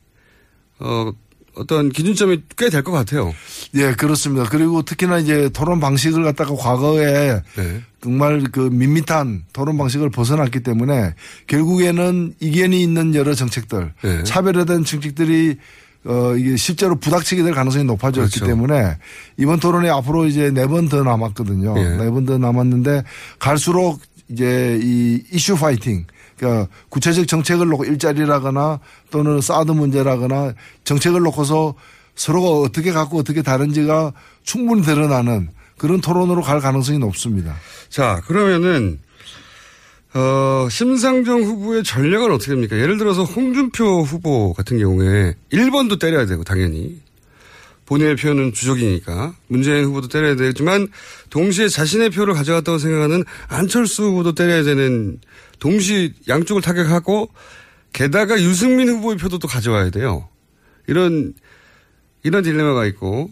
어, 0.79 1.11
어떤 1.55 1.89
기준점이 1.91 2.43
꽤 2.59 2.69
될 2.69 2.83
것 2.83 2.93
같아요. 2.93 3.33
예, 3.75 3.93
그렇습니다. 3.93 4.45
그리고 4.51 4.83
특히나 4.83 5.19
이제 5.19 5.49
토론 5.51 5.81
방식을 5.81 6.23
갖다가 6.23 6.55
과거에 6.55 7.41
네. 7.57 7.81
정말 8.03 8.43
그 8.53 8.61
밋밋한 8.61 9.45
토론 9.55 9.79
방식을 9.79 10.11
벗어났기 10.11 10.61
때문에 10.61 11.15
결국에는 11.47 12.35
이견이 12.41 12.83
있는 12.83 13.15
여러 13.15 13.35
정책들, 13.35 13.93
네. 14.03 14.23
차별화된 14.25 14.85
정책들이 14.85 15.57
어, 16.05 16.35
이게 16.37 16.57
실제로 16.57 16.95
부닥치게 16.97 17.43
될 17.43 17.53
가능성이 17.55 17.85
높아졌기 17.85 18.39
그렇죠. 18.39 18.47
때문에 18.47 18.97
이번 19.39 19.59
토론이 19.59 19.89
앞으로 19.89 20.27
이제 20.27 20.51
네 20.53 20.67
번 20.67 20.89
더 20.89 21.03
남았거든요. 21.03 21.75
예. 21.79 21.97
네번 21.97 22.27
더 22.27 22.39
남았는데 22.39 23.03
갈수록 23.41 24.01
이제 24.29 24.79
이 24.83 25.23
이슈 25.33 25.57
파이팅 25.57 26.05
그러니까 26.37 26.69
구체적 26.89 27.27
정책을 27.27 27.67
놓고 27.69 27.85
일자리라거나 27.85 28.81
또는 29.11 29.41
사드 29.41 29.73
문제라거나 29.73 30.55
정책을 30.85 31.21
놓고서 31.21 31.75
서로가 32.15 32.49
어떻게 32.49 32.93
갖고 32.93 33.19
어떻게 33.19 33.43
다른지가 33.43 34.13
충분히 34.43 34.83
드러나는 34.83 35.51
그런 35.79 36.01
토론으로 36.01 36.43
갈 36.43 36.61
가능성이 36.61 36.99
높습니다. 36.99 37.55
자, 37.89 38.23
그러면은, 38.27 38.99
어, 40.15 40.69
심상정 40.71 41.43
후보의 41.43 41.85
전략은 41.85 42.33
어떻게 42.33 42.53
됩니까? 42.53 42.79
예를 42.79 42.97
들어서 42.97 43.25
홍준표 43.25 44.03
후보 44.03 44.55
같은 44.55 44.79
경우에 44.79 45.35
1번도 45.53 46.01
때려야 46.01 46.27
되고, 46.27 46.45
당연히. 46.45 47.01
본인의 47.85 48.17
표는 48.17 48.53
주적이니까. 48.53 49.35
문재인 49.49 49.85
후보도 49.85 50.09
때려야 50.09 50.35
되지만, 50.35 50.89
동시에 51.29 51.69
자신의 51.69 52.11
표를 52.11 52.35
가져갔다고 52.35 52.79
생각하는 52.79 53.25
안철수 53.49 54.05
후보도 54.05 54.35
때려야 54.35 54.63
되는, 54.65 55.21
동시 55.59 56.15
양쪽을 56.29 56.63
타격하고, 56.63 57.29
게다가 57.93 58.41
유승민 58.41 58.89
후보의 58.89 59.17
표도 59.17 59.39
또 59.39 59.49
가져와야 59.49 59.91
돼요. 59.91 60.29
이런, 60.87 61.35
이런 62.23 62.43
딜레마가 62.43 62.87
있고, 62.87 63.31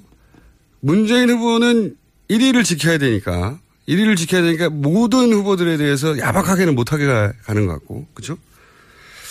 문재인 0.80 1.30
후보는 1.30 1.96
1위를 2.30 2.64
지켜야 2.64 2.98
되니까 2.98 3.58
1위를 3.88 4.16
지켜야 4.16 4.42
되니까 4.42 4.70
모든 4.70 5.32
후보들에 5.32 5.76
대해서 5.76 6.18
야박하게는 6.18 6.74
못하게 6.74 7.06
가- 7.06 7.32
가는 7.44 7.66
것 7.66 7.72
같고 7.74 8.06
그렇죠? 8.14 8.36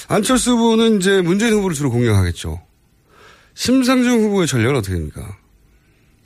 안철수 0.08 0.52
후보는 0.52 0.98
이제 1.00 1.22
문재인 1.22 1.54
후보를 1.54 1.76
주로 1.76 1.90
공략하겠죠. 1.92 2.62
심상정 3.56 4.20
후보의 4.22 4.48
전략은 4.48 4.76
어떻게 4.78 4.96
됩니까? 4.96 5.38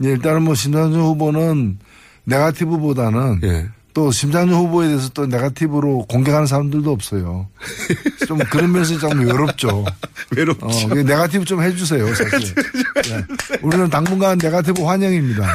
예, 0.03 0.09
일단은 0.12 0.43
뭐 0.43 0.55
심상정 0.55 1.01
후보는 1.01 1.79
네가티브보다는 2.25 3.39
예. 3.43 3.67
또 3.98 4.12
심상정 4.12 4.60
후보에 4.60 4.89
대해서 4.89 5.10
또 5.10 5.25
네가티브로 5.25 6.06
공격하는 6.08 6.46
사람들도 6.46 6.92
없어요. 6.92 7.48
좀 8.27 8.38
그런 8.51 8.72
면에서 8.72 9.00
좀 9.00 9.22
외롭죠. 9.22 9.86
외롭죠. 10.38 10.68
어, 10.68 10.89
그 10.89 11.00
네가티브 11.00 11.46
좀 11.46 11.63
해주세요, 11.63 12.06
사실. 12.13 12.54
예. 13.10 13.58
우리는 13.63 13.89
당분간 13.89 14.38
네가티브 14.38 14.84
환영입니다. 14.84 15.51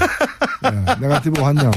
예, 0.65 0.71
네가티브 1.01 1.41
환영. 1.41 1.71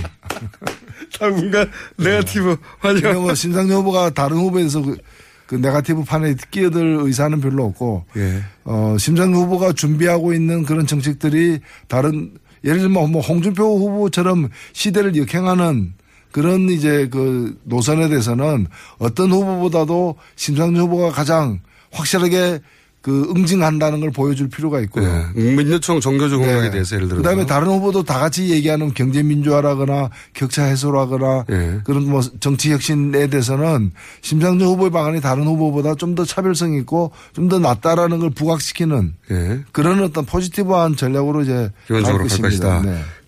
당분간 1.20 1.70
네가티브 1.98 2.58
그러니까 2.82 3.10
환영. 3.10 3.22
뭐 3.22 3.36
심상정 3.36 3.82
후보가 3.82 4.10
다른 4.16 4.38
후보에 4.38 4.62
대해서 4.62 4.82
그, 4.82 4.98
그 5.46 5.54
네가티브 5.54 6.04
판에 6.04 6.34
끼어들 6.50 6.98
의사는 7.02 7.40
별로 7.42 7.66
없고, 7.66 8.06
예. 8.18 8.42
어, 8.64 8.96
심상정 8.98 9.40
후보가 9.44 9.74
준비하고 9.74 10.34
있는 10.34 10.64
그런 10.64 10.88
정책들이 10.88 11.60
다른, 11.88 12.32
예를 12.64 12.80
들면 12.80 13.12
뭐 13.12 13.22
홍준표 13.22 13.78
후보처럼 13.78 14.50
시대를 14.74 15.16
역행하는 15.16 15.94
그런 16.36 16.68
이제 16.68 17.08
그 17.10 17.58
노선에 17.64 18.10
대해서는 18.10 18.68
어떤 18.98 19.32
후보보다도 19.32 20.16
심상정 20.36 20.84
후보가 20.84 21.12
가장 21.12 21.62
확실하게 21.94 22.60
그 23.02 23.32
응징한다는 23.34 24.02
걸 24.02 24.12
보여줄 24.12 24.50
필요가 24.50 24.82
있고요. 24.82 25.06
예. 25.38 25.56
민주총 25.56 26.02
정교조 26.02 26.40
공약에 26.40 26.62
네. 26.64 26.72
대해서 26.72 26.96
예를 26.98 27.08
들어서. 27.08 27.22
그다음에 27.22 27.46
다른 27.46 27.68
후보도 27.68 28.04
다 28.04 28.20
같이 28.20 28.50
얘기하는 28.50 28.94
경제 28.94 29.24
민주화라거나 29.24 30.10
격차 30.34 30.66
해소라거나 30.66 31.46
예. 31.52 31.80
그런 31.86 32.10
뭐 32.10 32.20
정치 32.42 32.72
혁신에 32.74 33.28
대해서는 33.28 33.92
심상정 34.22 34.68
후보의 34.68 34.92
방안이 34.92 35.22
다른 35.22 35.46
후보보다 35.46 35.96
좀 35.96 36.16
더 36.16 36.26
차별성 36.26 36.74
있고 36.80 37.12
좀 37.34 37.48
더 37.48 37.60
낫다라는 37.60 38.20
걸 38.20 38.30
부각시키는 38.32 39.14
예. 39.32 39.60
그런 39.72 40.04
어떤 40.04 40.26
포지티브한 40.26 40.98
전략으로 40.98 41.44
이제 41.44 41.72
기본적으로 41.88 42.26
갈. 42.28 42.42
것이다. 42.42 42.84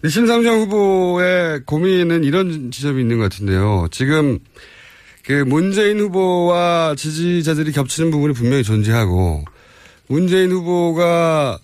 심상정 0.09 0.61
후보의 0.61 1.61
고민은 1.65 2.23
이런 2.23 2.71
지점이 2.71 3.01
있는 3.01 3.17
것 3.17 3.23
같은데요. 3.23 3.87
지금 3.91 4.39
그 5.23 5.43
문재인 5.45 5.99
후보와 5.99 6.95
지지자들이 6.95 7.71
겹치는 7.71 8.11
부분이 8.11 8.33
분명히 8.33 8.63
존재하고 8.63 9.43
문재인 10.07 10.51
후보가 10.51 11.59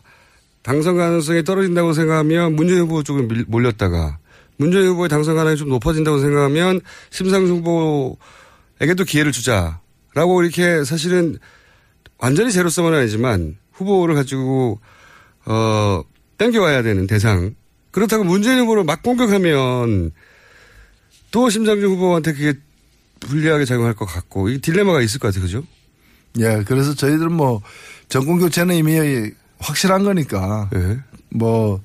당선 0.63 0.97
가능성이 0.97 1.43
떨어진다고 1.43 1.93
생각하면 1.93 2.55
문재인 2.55 2.81
후보 2.81 3.01
밀- 3.27 3.45
몰렸다가 3.47 4.17
문재인 4.57 4.87
후보의 4.87 5.09
당선 5.09 5.35
가능성이 5.35 5.57
좀 5.57 5.69
높아진다고 5.69 6.19
생각하면 6.19 6.81
심상정 7.09 7.57
후보에게도 7.57 9.03
기회를 9.05 9.31
주자라고 9.31 10.41
이렇게 10.43 10.83
사실은 10.83 11.37
완전히 12.17 12.51
제로섬은 12.51 12.93
아니지만 12.93 13.57
후보를 13.73 14.15
가지고 14.15 14.79
어 15.45 16.03
땡겨와야 16.37 16.83
되는 16.83 17.07
대상 17.07 17.55
그렇다고 17.93 18.23
문재인 18.23 18.59
후보를 18.59 18.83
막 18.83 19.01
공격하면 19.03 20.11
또 21.31 21.49
심상정 21.49 21.91
후보한테 21.91 22.33
그게 22.33 22.53
불리하게 23.21 23.65
작용할 23.65 23.93
것 23.93 24.05
같고 24.05 24.49
이 24.49 24.59
딜레마가 24.59 25.01
있을 25.01 25.19
것 25.19 25.27
같아요, 25.29 25.43
그죠? 25.43 25.63
예, 26.39 26.63
그래서 26.65 26.95
저희들은 26.95 27.31
뭐 27.31 27.61
정권 28.09 28.39
교체는 28.39 28.75
이미 28.75 29.31
확실한 29.59 30.03
거니까 30.03 30.69
예. 30.75 30.97
뭐 31.29 31.81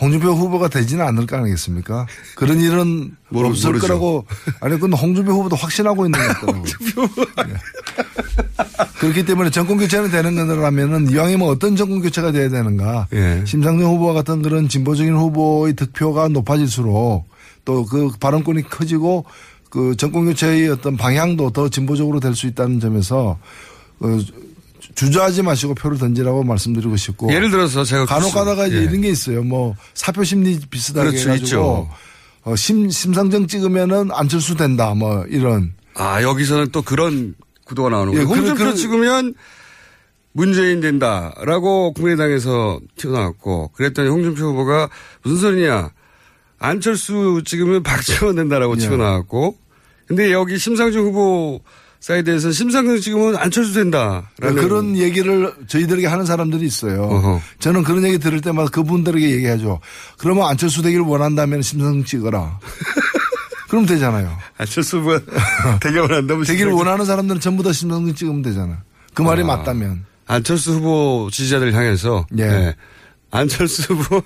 홍준표 0.00 0.30
후보가 0.32 0.68
되지는 0.68 1.04
않을 1.06 1.26
거 1.26 1.36
아니겠습니까? 1.36 2.06
그런 2.34 2.60
일은 2.60 3.16
모르- 3.28 3.48
없을 3.50 3.68
모르죠. 3.70 3.86
거라고 3.86 4.26
아니 4.60 4.74
그건 4.74 4.92
홍준표 4.94 5.32
후보도 5.32 5.54
확신하고 5.56 6.06
있는 6.06 6.18
거더라고요. 6.18 6.64
예. 7.48 7.54
그렇기 8.98 9.24
때문에 9.24 9.50
정권 9.50 9.78
교체는 9.78 10.10
되는 10.10 10.34
거라면은 10.46 11.10
이왕이면 11.10 11.48
어떤 11.48 11.76
정권 11.76 12.00
교체가 12.02 12.32
돼야 12.32 12.48
되는가? 12.48 13.06
예. 13.12 13.42
심상정 13.46 13.88
후보와 13.92 14.14
같은 14.14 14.42
그런 14.42 14.68
진보적인 14.68 15.14
후보의 15.14 15.74
득표가 15.74 16.28
높아질수록 16.28 17.28
또 17.64 17.84
그 17.86 18.10
발언권이 18.20 18.68
커지고 18.68 19.24
그 19.70 19.96
정권 19.96 20.24
교체의 20.26 20.68
어떤 20.70 20.96
방향도 20.96 21.50
더 21.50 21.68
진보적으로 21.68 22.20
될 22.20 22.34
수 22.34 22.46
있다는 22.46 22.80
점에서 22.80 23.38
어, 24.00 24.18
주저하지 24.94 25.42
마시고 25.42 25.74
표를 25.74 25.98
던지라고 25.98 26.44
말씀드리고 26.44 26.96
싶고 26.96 27.32
예를 27.32 27.50
들어서 27.50 27.84
제가 27.84 28.06
간혹 28.06 28.32
가다가 28.32 28.66
이제 28.66 28.76
예. 28.78 28.82
이런 28.82 29.00
게 29.00 29.08
있어요. 29.08 29.42
뭐 29.42 29.74
사표 29.94 30.22
심리 30.24 30.58
비슷하게 30.58 31.10
그렇죠, 31.10 31.28
해가지고 31.30 31.44
있죠. 31.46 31.90
어, 32.44 32.56
심, 32.56 32.90
심상정 32.90 33.46
찍으면은 33.46 34.10
안철수 34.12 34.54
된다, 34.54 34.92
뭐, 34.94 35.24
이런. 35.30 35.72
아, 35.94 36.20
여기서는 36.22 36.68
또 36.72 36.82
그런 36.82 37.34
구도가 37.64 37.88
나오는 37.88 38.12
거예요. 38.12 38.22
예, 38.22 38.26
그- 38.28 38.34
홍준표 38.38 38.64
그- 38.64 38.74
찍으면 38.74 39.34
문재인 40.32 40.80
된다라고 40.80 41.92
국민의당에서 41.94 42.80
튀어나왔고 42.96 43.68
그랬더니 43.74 44.08
홍준표 44.10 44.42
후보가 44.44 44.90
무슨 45.22 45.38
소리냐. 45.38 45.90
안철수 46.58 47.42
찍으면 47.44 47.82
박지원 47.84 48.36
된다라고 48.36 48.76
예. 48.76 48.80
치고 48.80 48.96
나왔고 48.96 49.56
근데 50.06 50.32
여기 50.32 50.58
심상정 50.58 51.02
후보 51.04 51.60
사이드에서는 52.04 52.52
심상정 52.52 53.00
찍으면 53.00 53.36
안철수 53.36 53.72
된다 53.72 54.30
라는 54.38 54.60
그런 54.60 54.94
얘기를 54.94 55.54
저희들에게 55.68 56.06
하는 56.06 56.26
사람들이 56.26 56.66
있어요. 56.66 57.04
어허. 57.04 57.40
저는 57.60 57.82
그런 57.82 58.04
얘기 58.04 58.18
들을 58.18 58.42
때마다 58.42 58.68
그분들에게 58.68 59.30
얘기하죠. 59.30 59.80
그러면 60.18 60.46
안철수 60.46 60.82
되기를 60.84 61.02
원한다면 61.02 61.62
심상정 61.62 62.04
찍어라. 62.04 62.60
그럼 63.70 63.86
되잖아요. 63.86 64.36
안철수 64.58 64.98
후보 64.98 65.18
대결을 65.80 66.16
한다면 66.16 66.44
되기를 66.44 66.72
원하는 66.72 67.06
사람들은 67.06 67.40
전부 67.40 67.62
다 67.62 67.72
심상정 67.72 68.14
찍으면 68.14 68.42
되잖아. 68.42 68.82
그 69.14 69.22
말이 69.22 69.40
아. 69.42 69.46
맞다면. 69.46 70.04
안철수 70.26 70.74
후보 70.74 71.30
지지자들 71.32 71.72
향해서 71.72 72.26
예. 72.36 72.46
네. 72.46 72.76
안철수 73.30 73.94
후보 73.94 74.22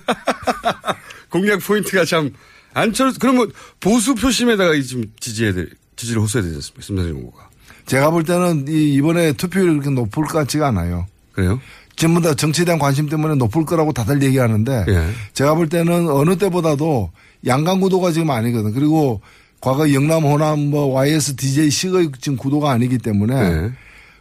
공략 1.31 1.59
포인트가 1.61 2.03
참 2.03 2.31
안철수 2.73 3.19
그러면 3.19 3.49
보수 3.79 4.15
표심에다가 4.15 4.73
지금 4.81 5.05
지지해야 5.19 5.53
될 5.53 5.69
지지를 5.95 6.21
호소해야 6.21 6.43
되지 6.43 6.55
않습니까? 6.55 6.81
심상정 6.81 7.15
후보가 7.15 7.48
제가 7.89 8.11
볼 8.11 8.23
때는 8.23 8.67
이 8.67 8.93
이번에 8.93 9.33
투표율이 9.33 9.71
그렇게 9.79 9.89
높을 9.89 10.23
것 10.25 10.33
같지가 10.37 10.67
않아요. 10.67 11.07
그래요? 11.31 11.59
전부 11.95 12.21
다 12.21 12.35
정치에 12.35 12.63
대한 12.63 12.77
관심 12.79 13.09
때문에 13.09 13.33
높을 13.35 13.65
거라고 13.65 13.91
다들 13.93 14.21
얘기하는데 14.21 14.85
예. 14.87 15.09
제가 15.33 15.55
볼 15.55 15.67
때는 15.69 16.07
어느 16.07 16.37
때보다도 16.37 17.09
양강 17.47 17.79
구도가 17.81 18.11
지금 18.11 18.29
아니거든. 18.29 18.73
그리고 18.73 19.21
과거 19.59 19.91
영남, 19.91 20.23
호남, 20.23 20.69
뭐 20.69 20.85
YS, 20.93 21.35
DJ, 21.35 21.69
C의 21.71 22.11
지금 22.21 22.37
구도가 22.37 22.71
아니기 22.71 22.99
때문에 22.99 23.35
예. 23.35 23.71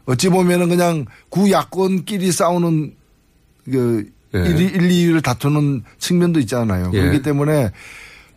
어찌 0.07 0.31
보면은 0.31 0.71
그냥 0.71 1.05
구 1.29 1.51
야권끼리 1.51 2.33
싸우는 2.33 2.95
그 3.71 4.07
예. 4.35 4.39
1, 4.39 4.61
1, 4.61 4.79
2위를 4.89 5.23
다투는 5.23 5.85
측면도 5.99 6.41
있잖아요. 6.41 6.91
예. 6.95 7.01
그렇기 7.01 7.23
때문에 7.23 7.71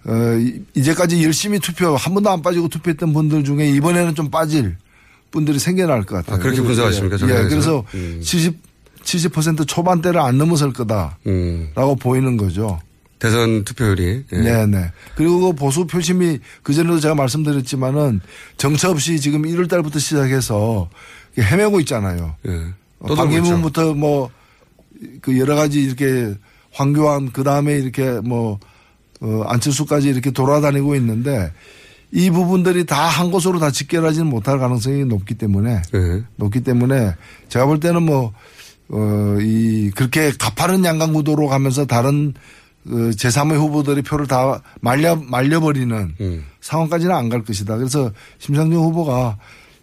어, 0.08 0.14
이- 0.40 0.62
이제까지 0.76 1.24
열심히 1.24 1.58
투표 1.60 1.96
한 1.96 2.14
번도 2.14 2.30
안 2.30 2.42
빠지고 2.42 2.68
투표했던 2.68 3.14
분들 3.14 3.46
중에 3.46 3.70
이번에는 3.72 4.14
좀 4.14 4.30
빠질 4.30 4.76
분들이 5.32 5.60
생겨날 5.60 6.04
것 6.04 6.18
같아요. 6.18 6.36
아, 6.36 6.40
그렇게 6.40 6.62
분석하십니까, 6.62 7.16
예, 7.16 7.20
정당에서? 7.20 7.50
그래서 7.50 7.86
음. 7.96 8.20
70, 8.22 8.60
70% 9.04 9.68
초반대를 9.68 10.20
안 10.20 10.38
넘어설 10.38 10.74
거다라고 10.74 11.18
음, 11.28 11.72
보이는 12.00 12.38
거죠. 12.38 12.80
대선 13.20 13.64
투표율이 13.64 14.26
예. 14.34 14.38
네네. 14.38 14.92
그리고 15.16 15.40
그 15.40 15.54
보수 15.54 15.86
표심이 15.86 16.40
그전에도 16.64 17.00
제가 17.00 17.14
말씀드렸지만은 17.16 18.20
정처 18.58 18.90
없이 18.90 19.20
지금 19.20 19.44
1월 19.44 19.70
달부터 19.70 20.00
시작해서 20.00 20.90
헤매고 21.38 21.80
있잖아요. 21.82 22.36
예. 22.48 22.66
어. 23.00 23.16
방기문부터 23.16 23.94
뭐 23.94 24.30
그 25.22 25.40
여러 25.40 25.56
가지 25.56 25.82
이렇게 25.82 26.34
황교안 26.72 27.32
그 27.32 27.44
다음에 27.44 27.74
이렇게 27.76 28.20
뭐 28.22 28.60
어, 29.22 29.44
안철수까지 29.48 30.10
이렇게 30.10 30.32
돌아다니고 30.32 30.96
있는데 30.96 31.52
이 32.12 32.30
부분들이 32.30 32.86
다 32.86 33.08
한 33.08 33.32
곳으로 33.32 33.60
다 33.60 33.72
직결하지는 33.72 34.28
못할 34.28 34.60
가능성이 34.60 35.06
높기 35.06 35.36
때문에 35.36 35.82
예. 35.94 36.24
높기 36.36 36.62
때문에 36.62 37.14
제가 37.50 37.66
볼 37.66 37.80
때는 37.80 38.04
뭐, 38.04 38.34
어, 38.90 39.38
이, 39.40 39.92
그렇게 39.96 40.32
가파른 40.38 40.84
양강 40.84 41.14
구도로 41.14 41.48
가면서 41.48 41.86
다른 41.86 42.34
그 42.84 43.12
제3의 43.12 43.58
후보들이 43.60 44.02
표를 44.02 44.28
다 44.28 44.62
말려, 44.82 45.16
말려버리는 45.16 46.16
음. 46.20 46.44
상황까지는 46.62 47.14
안 47.16 47.30
갈 47.30 47.44
것이다. 47.44 47.78
그래서 47.78 48.12
심상정 48.40 48.82
후보가 48.82 49.38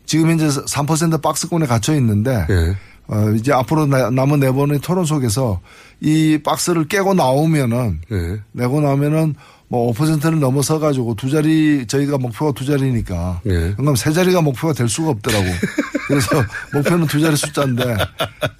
지금 0.05 0.31
현재 0.31 0.49
3% 0.49 1.23
박스권에 1.23 1.67
갇혀 1.67 1.95
있는데 1.97 2.47
예. 2.51 2.77
어, 3.09 3.31
이제 3.31 3.53
앞으로 3.53 3.87
나- 3.87 4.11
남은 4.11 4.41
네 4.41 4.51
번의 4.53 4.81
토론 4.81 5.05
속에서 5.07 5.61
이 6.01 6.39
박스를 6.45 6.89
깨고 6.89 7.15
나오면은 7.15 8.01
예. 8.13 8.41
내고 8.53 8.81
나면은 8.81 9.35
뭐 9.69 9.93
5%를 9.93 10.41
넘어서 10.41 10.79
가지고 10.79 11.15
두 11.15 11.31
자리 11.31 11.87
저희가 11.87 12.17
목표가 12.19 12.53
두 12.53 12.65
자리니까 12.65 13.43
예. 13.47 13.75
그럼 13.77 13.97
세 13.97 14.13
자리가 14.13 14.41
목표가 14.41 14.73
될 14.73 14.89
수가 14.89 15.11
없더라고. 15.11 15.45
그래서 16.09 16.43
목표는 16.73 17.07
두 17.07 17.21
자리 17.21 17.37
숫자인데 17.37 17.85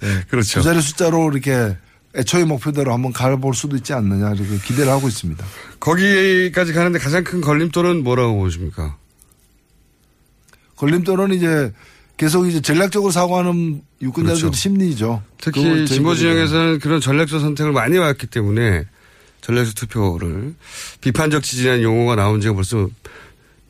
예, 0.03 0.23
그렇죠. 0.29 0.59
두 0.59 0.63
자리 0.63 0.81
숫자로 0.81 1.31
이렇게 1.31 1.75
애초의 2.15 2.45
목표대로 2.45 2.93
한번 2.93 3.11
가볼 3.11 3.55
수도 3.55 3.75
있지 3.75 3.93
않느냐 3.93 4.33
이렇게 4.33 4.57
기대를 4.63 4.91
하고 4.91 5.07
있습니다. 5.07 5.43
거기까지 5.79 6.73
가는데 6.73 6.99
가장 6.99 7.23
큰 7.23 7.41
걸림돌은 7.41 8.03
뭐라고 8.03 8.37
보십니까? 8.37 8.95
걸림돌은 10.75 11.33
이제 11.33 11.73
계속 12.17 12.47
이제 12.47 12.61
전략적으로 12.61 13.11
사고하는 13.11 13.81
유권자들 14.01 14.41
그렇죠. 14.41 14.55
심리죠. 14.55 15.23
특히 15.41 15.87
진보 15.87 16.13
진영에서는 16.13 16.79
그런 16.79 17.01
전략적 17.01 17.39
선택을 17.41 17.71
많이 17.71 17.97
왔기 17.97 18.27
때문에 18.27 18.85
전략적 19.41 19.75
투표를 19.75 20.53
비판적 21.01 21.43
지지라는 21.43 21.81
용어가 21.83 22.15
나온 22.15 22.41
지가 22.41 22.53
벌써 22.53 22.89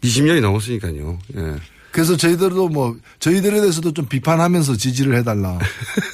20년이 0.04 0.42
넘었으니까요. 0.42 1.20
예. 1.38 1.56
그래서 1.92 2.16
저희들도 2.16 2.70
뭐 2.70 2.96
저희들에 3.20 3.60
대해서도 3.62 3.94
좀 3.94 4.06
비판하면서 4.08 4.78
지지를 4.78 5.16
해달라. 5.18 5.58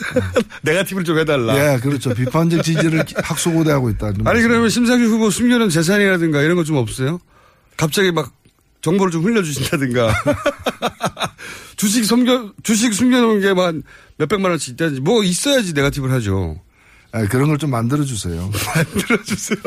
네가티브를 0.63 1.04
좀 1.04 1.20
해달라. 1.20 1.74
예, 1.74 1.80
그렇죠. 1.80 2.13
비판적 2.13 2.63
지지를 2.63 3.04
학수고대하고 3.15 3.89
있다. 3.91 4.08
아니 4.26 4.41
그러면 4.41 4.70
심상준 4.70 5.10
후보 5.10 5.30
숨겨놓은 5.30 5.70
재산이라든가 5.70 6.41
이런 6.41 6.56
거 6.56 6.63
좀 6.63 6.78
없어요? 6.78 7.20
갑자기 7.78 8.12
막 8.13 8.32
정보를 8.82 9.12
좀 9.12 9.24
흘려주신다든가 9.26 10.13
주식 11.76 12.06
숨겨 12.06 12.52
주식 12.63 12.94
숨겨놓은 12.94 13.41
게 13.41 13.54
만 13.54 13.84
몇백만 14.18 14.52
원씩 14.52 14.74
있다든지 14.76 15.02
뭐 15.02 15.24
있어야지 15.24 15.74
네가티브를 15.74 16.13
하죠. 16.15 16.60
아, 17.15 17.25
그런 17.28 17.47
걸 17.47 17.58
좀 17.58 17.71
만들어 17.71 18.04
주세요. 18.04 18.51
들어주세요. 18.99 19.60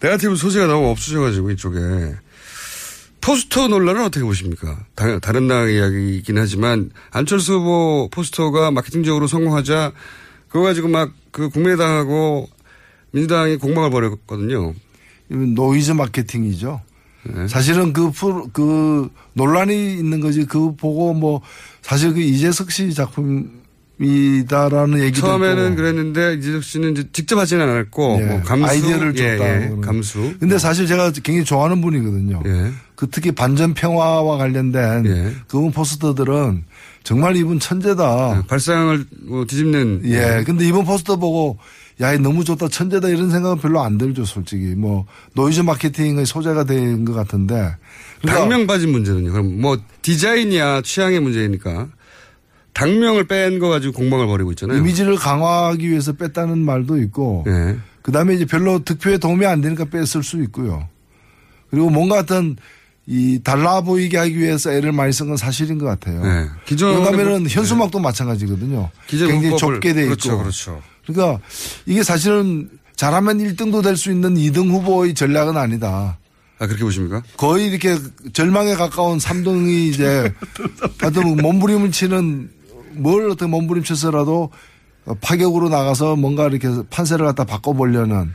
네가티브 0.00 0.36
소재가 0.36 0.66
너무 0.66 0.88
없으셔가지고 0.90 1.50
이쪽에 1.52 1.78
포스터 3.22 3.68
논란은 3.68 4.04
어떻게 4.04 4.24
보십니까? 4.24 4.78
다, 4.94 5.18
다른 5.18 5.48
당 5.48 5.70
이야기이긴 5.70 6.36
하지만 6.38 6.90
안철수 7.10 7.54
후보 7.54 8.08
포스터가 8.12 8.70
마케팅적으로 8.70 9.26
성공하자 9.26 9.92
그거 10.48 10.64
가지고 10.64 10.88
막 10.88 11.10
그 11.36 11.50
국민의당하고 11.50 12.48
민주당이 13.10 13.56
공방을 13.58 13.90
벌였거든요. 13.90 14.72
노이즈 15.28 15.92
마케팅이죠. 15.92 16.80
네. 17.24 17.46
사실은 17.46 17.92
그, 17.92 18.10
프로, 18.10 18.48
그 18.54 19.10
논란이 19.34 19.98
있는 19.98 20.20
거지. 20.20 20.46
그 20.46 20.74
보고 20.76 21.12
뭐 21.12 21.42
사실 21.82 22.14
그 22.14 22.20
이제석 22.20 22.70
씨 22.70 22.94
작품 22.94 23.60
이다라는 23.98 24.98
얘기도 25.00 25.26
처음에는 25.26 25.66
있고. 25.68 25.76
그랬는데 25.76 26.34
이제석 26.34 26.64
씨는 26.64 26.92
이제 26.92 27.04
직접 27.12 27.38
하지는 27.38 27.66
않았고 27.68 28.18
예. 28.20 28.24
뭐 28.26 28.42
감수 28.42 28.66
아이디어를 28.66 29.14
줬다. 29.14 29.28
예, 29.28 29.70
예. 29.72 29.80
감수. 29.80 30.34
근데 30.38 30.58
사실 30.58 30.86
제가 30.86 31.12
굉장히 31.12 31.44
좋아하는 31.44 31.80
분이거든요. 31.80 32.42
예. 32.44 32.72
그 32.94 33.08
특히 33.10 33.32
반전 33.32 33.74
평화와 33.74 34.36
관련된 34.36 35.06
예. 35.06 35.32
그분 35.48 35.72
포스터들은 35.72 36.64
정말 37.04 37.36
이분 37.36 37.58
천재다. 37.58 38.44
발상을 38.48 39.06
뭐 39.22 39.46
뒤집는 39.46 40.02
예. 40.04 40.42
근데 40.44 40.66
이번 40.66 40.84
포스터 40.84 41.16
보고 41.16 41.58
야, 42.02 42.12
이 42.12 42.18
너무 42.18 42.44
좋다, 42.44 42.68
천재다 42.68 43.08
이런 43.08 43.30
생각은 43.30 43.56
별로 43.56 43.80
안 43.80 43.96
들죠, 43.96 44.26
솔직히. 44.26 44.74
뭐 44.76 45.06
노이즈 45.32 45.60
마케팅의 45.62 46.26
소재가 46.26 46.64
된 46.64 47.06
것 47.06 47.14
같은데. 47.14 47.74
그러니까 48.20 48.40
당명 48.40 48.66
빠진 48.66 48.90
문제는요. 48.92 49.32
그럼 49.32 49.58
뭐 49.62 49.78
디자인이야 50.02 50.82
취향의 50.82 51.20
문제니까 51.20 51.88
당명을 52.76 53.26
뺀 53.26 53.58
거 53.58 53.68
가지고 53.70 53.94
공방을 53.94 54.26
벌이고 54.26 54.50
있잖아요. 54.52 54.76
이미지를 54.78 55.16
강화하기 55.16 55.88
위해서 55.88 56.12
뺐다는 56.12 56.58
말도 56.58 56.98
있고. 56.98 57.44
예. 57.48 57.76
그 58.02 58.12
다음에 58.12 58.34
이제 58.34 58.44
별로 58.44 58.84
득표에 58.84 59.16
도움이 59.16 59.46
안 59.46 59.62
되니까 59.62 59.86
뺐을 59.86 60.22
수 60.22 60.42
있고요. 60.42 60.86
그리고 61.70 61.88
뭔가 61.88 62.18
어떤 62.18 62.56
이 63.06 63.40
달라 63.42 63.80
보이게 63.80 64.18
하기 64.18 64.36
위해서 64.38 64.70
애를 64.72 64.92
많이 64.92 65.10
쓴 65.12 65.26
건 65.28 65.36
사실인 65.38 65.78
것 65.78 65.86
같아요. 65.86 66.22
네. 66.22 66.46
기존에 66.66 66.96
왜냐하면 66.96 67.42
뭐- 67.44 67.48
현수막도 67.48 67.98
마찬가지거든요. 67.98 68.90
기존 69.06 69.28
굉장히 69.30 69.56
좁게 69.56 69.92
돼 69.94 70.00
있고. 70.02 70.10
그렇죠, 70.10 70.38
그렇죠. 70.38 70.82
그러니까 71.06 71.40
이게 71.86 72.02
사실은 72.02 72.68
잘하면 72.94 73.38
1등도 73.38 73.82
될 73.82 73.96
수 73.96 74.10
있는 74.10 74.34
2등 74.34 74.68
후보의 74.70 75.14
전략은 75.14 75.56
아니다. 75.56 76.18
아 76.58 76.66
그렇게 76.66 76.84
보십니까? 76.84 77.22
거의 77.36 77.68
이렇게 77.68 77.96
절망에 78.32 78.74
가까운 78.74 79.18
3등이 79.18 79.88
이제 79.92 80.32
하여튼 81.00 81.36
몸부림을 81.36 81.90
치는 81.92 82.50
뭘 82.96 83.30
어떻게 83.30 83.46
몸부림쳐서라도 83.46 84.50
파격으로 85.20 85.68
나가서 85.68 86.16
뭔가 86.16 86.48
이렇게 86.48 86.68
판세를 86.90 87.26
갖다 87.26 87.44
바꿔보려는 87.44 88.32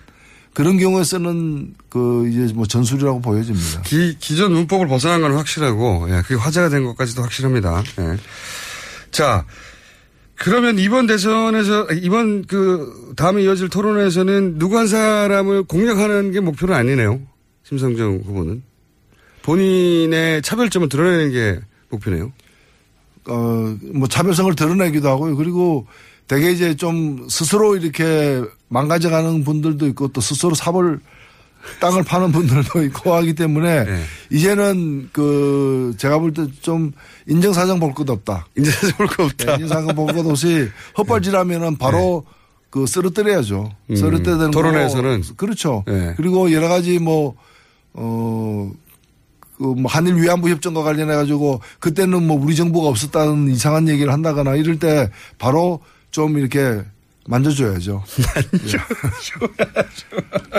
그런 0.54 0.78
경우에 0.78 1.04
쓰는 1.04 1.74
그 1.90 2.28
이제 2.30 2.54
뭐 2.54 2.66
전술이라고 2.66 3.22
보여집니다. 3.22 3.82
기, 3.84 4.18
기존 4.20 4.54
문법을 4.54 4.88
벗어난 4.88 5.22
건 5.22 5.34
확실하고, 5.34 6.08
예, 6.10 6.22
그게 6.24 6.36
화제가 6.36 6.70
된 6.70 6.84
것까지도 6.84 7.22
확실합니다. 7.22 7.84
예. 8.00 8.18
자, 9.12 9.46
그러면 10.36 10.78
이번 10.78 11.08
대선에서, 11.08 11.88
이번 12.02 12.46
그, 12.46 13.14
다음에 13.16 13.44
이어질 13.44 13.70
토론에서는 13.70 14.58
누구 14.58 14.78
한 14.78 14.88
사람을 14.88 15.64
공략하는 15.64 16.32
게 16.32 16.42
목표는 16.42 16.74
아니네요. 16.74 17.22
심상정 17.64 18.24
후보는 18.26 18.64
본인의 19.44 20.42
차별점을 20.42 20.90
드러내는 20.90 21.32
게 21.32 21.60
목표네요. 21.90 22.32
어, 23.28 23.76
뭐 23.94 24.08
차별성을 24.08 24.54
드러내기도 24.56 25.10
하고요. 25.10 25.36
그리고 25.36 25.86
되게 26.28 26.52
이제 26.52 26.76
좀 26.76 27.28
스스로 27.30 27.76
이렇게 27.76 28.42
망가져가는 28.70 29.44
분들도 29.44 29.88
있고 29.88 30.08
또 30.10 30.22
스스로 30.22 30.56
사벌 30.56 31.00
땅을 31.80 32.04
파는 32.04 32.32
분들도 32.32 32.82
있고 32.86 33.14
하기 33.14 33.34
때문에 33.36 33.84
네. 33.86 34.04
이제는 34.32 35.10
그 35.12 35.94
제가 35.98 36.18
볼 36.20 36.34
때 36.34 36.48
좀 36.62 36.92
인정사정 37.28 37.80
볼 37.80 37.94
것도 37.94 38.14
없다. 38.14 38.48
인정사정 38.58 38.98
볼거 38.98 39.24
없다. 39.26 39.46
네, 39.58 39.64
인정사정 39.64 39.96
볼 39.96 40.08
것도 40.14 40.30
없이 40.32 40.70
헛발질하면은 40.98 41.78
바로 41.78 42.26
그 42.72 42.88
쓰러뜨려야죠. 42.88 43.70
음, 43.92 43.96
쓰러뜨리는 43.96 44.50
토론회에서는. 44.52 45.24
그렇죠. 45.38 45.84
네. 45.86 46.14
그리고 46.18 46.52
여러 46.54 46.68
가지 46.70 46.98
뭐, 47.00 47.36
어, 47.94 48.72
그 48.72 48.91
뭐 49.62 49.92
한일 49.92 50.16
위안부 50.16 50.50
협정과 50.50 50.84
관련해 50.84 51.16
가지고 51.16 51.62
그때는 51.80 52.26
뭐 52.26 52.42
우리 52.42 52.56
정부가 52.56 52.90
없었다는 52.90 53.50
이상한 53.50 53.88
얘기를 53.88 54.12
한다거나 54.12 54.56
이럴 54.56 54.80
때 54.80 55.10
바로 55.38 55.80
좀 56.12 56.38
이렇게 56.38 56.82
만져줘야죠. 57.28 58.04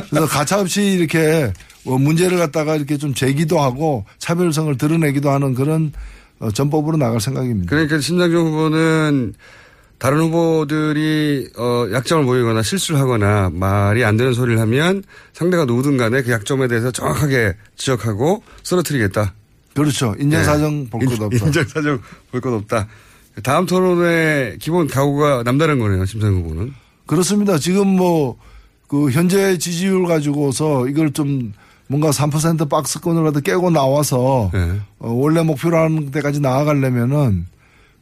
그래서 0.09 0.27
가차없이 0.27 0.83
이렇게 0.83 1.53
뭐 1.85 1.99
문제를 1.99 2.39
갖다가 2.39 2.77
이렇게 2.77 2.97
좀 2.97 3.13
제기도 3.15 3.61
하고 3.61 4.05
차별성을 4.19 4.77
드러내기도 4.79 5.31
하는 5.31 5.55
그런 5.55 5.93
어, 6.39 6.51
전법으로 6.51 6.97
나갈 6.97 7.21
생각입니다. 7.21 7.71
그러니까 7.71 8.01
심상정 8.01 8.47
후보는 8.47 9.35
다른 10.03 10.19
후보들이 10.19 11.51
어 11.57 11.87
약점을 11.93 12.25
보이거나 12.25 12.65
실수를 12.65 12.99
하거나 12.99 13.51
말이 13.53 14.05
안 14.05 14.17
되는 14.17 14.33
소리를 14.33 14.61
하면 14.61 15.05
상대가 15.33 15.65
누구든 15.65 15.97
간에 15.97 16.23
그 16.23 16.33
약점에 16.33 16.67
대해서 16.67 16.91
정확하게 16.91 17.55
지적하고 17.77 18.43
쓰러뜨리겠다. 18.65 19.33
그렇죠. 19.77 20.13
인정사정 20.19 20.89
볼것 20.91 21.21
없다. 21.23 21.47
인정사정 21.47 22.01
볼 22.33 22.41
것 22.41 22.53
없다. 22.53 22.89
다음 23.45 23.65
토론의 23.65 24.59
기본 24.59 24.89
각오가 24.89 25.45
남다른 25.45 25.79
거네요. 25.79 26.05
심상정 26.05 26.43
후보는. 26.43 26.75
그렇습니다. 27.07 27.57
지금 27.59 27.87
뭐, 27.87 28.37
그, 28.89 29.09
현재 29.11 29.57
지지율 29.57 30.05
가지고서 30.07 30.89
이걸 30.89 31.13
좀 31.13 31.53
뭔가 31.87 32.11
3% 32.11 32.69
박스권을 32.69 33.23
갖다 33.23 33.39
깨고 33.39 33.71
나와서 33.71 34.51
네. 34.53 34.81
어, 34.99 35.13
원래 35.13 35.43
목표로 35.43 35.77
하는 35.79 36.11
데까지 36.11 36.41
나아가려면은 36.41 37.47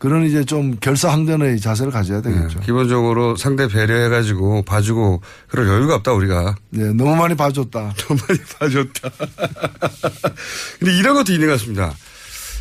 그런 0.01 0.25
이제 0.25 0.45
좀 0.47 0.79
결사항전의 0.81 1.61
자세를 1.61 1.93
가져야 1.93 2.23
되겠죠. 2.23 2.59
네, 2.59 2.65
기본적으로 2.65 3.37
상대 3.37 3.69
배려해가지고 3.69 4.63
봐주고 4.63 5.21
그럴 5.47 5.69
여유가 5.69 5.97
없다 5.97 6.15
우리가. 6.15 6.57
네, 6.71 6.91
너무 6.95 7.15
많이 7.17 7.37
봐줬다. 7.37 7.93
너무 8.09 8.21
많이 8.27 8.41
봐줬다. 8.59 9.11
근데 10.81 10.97
이런 10.97 11.15
것도 11.15 11.35
있는 11.35 11.49
것 11.49 11.53
같습니다. 11.53 11.95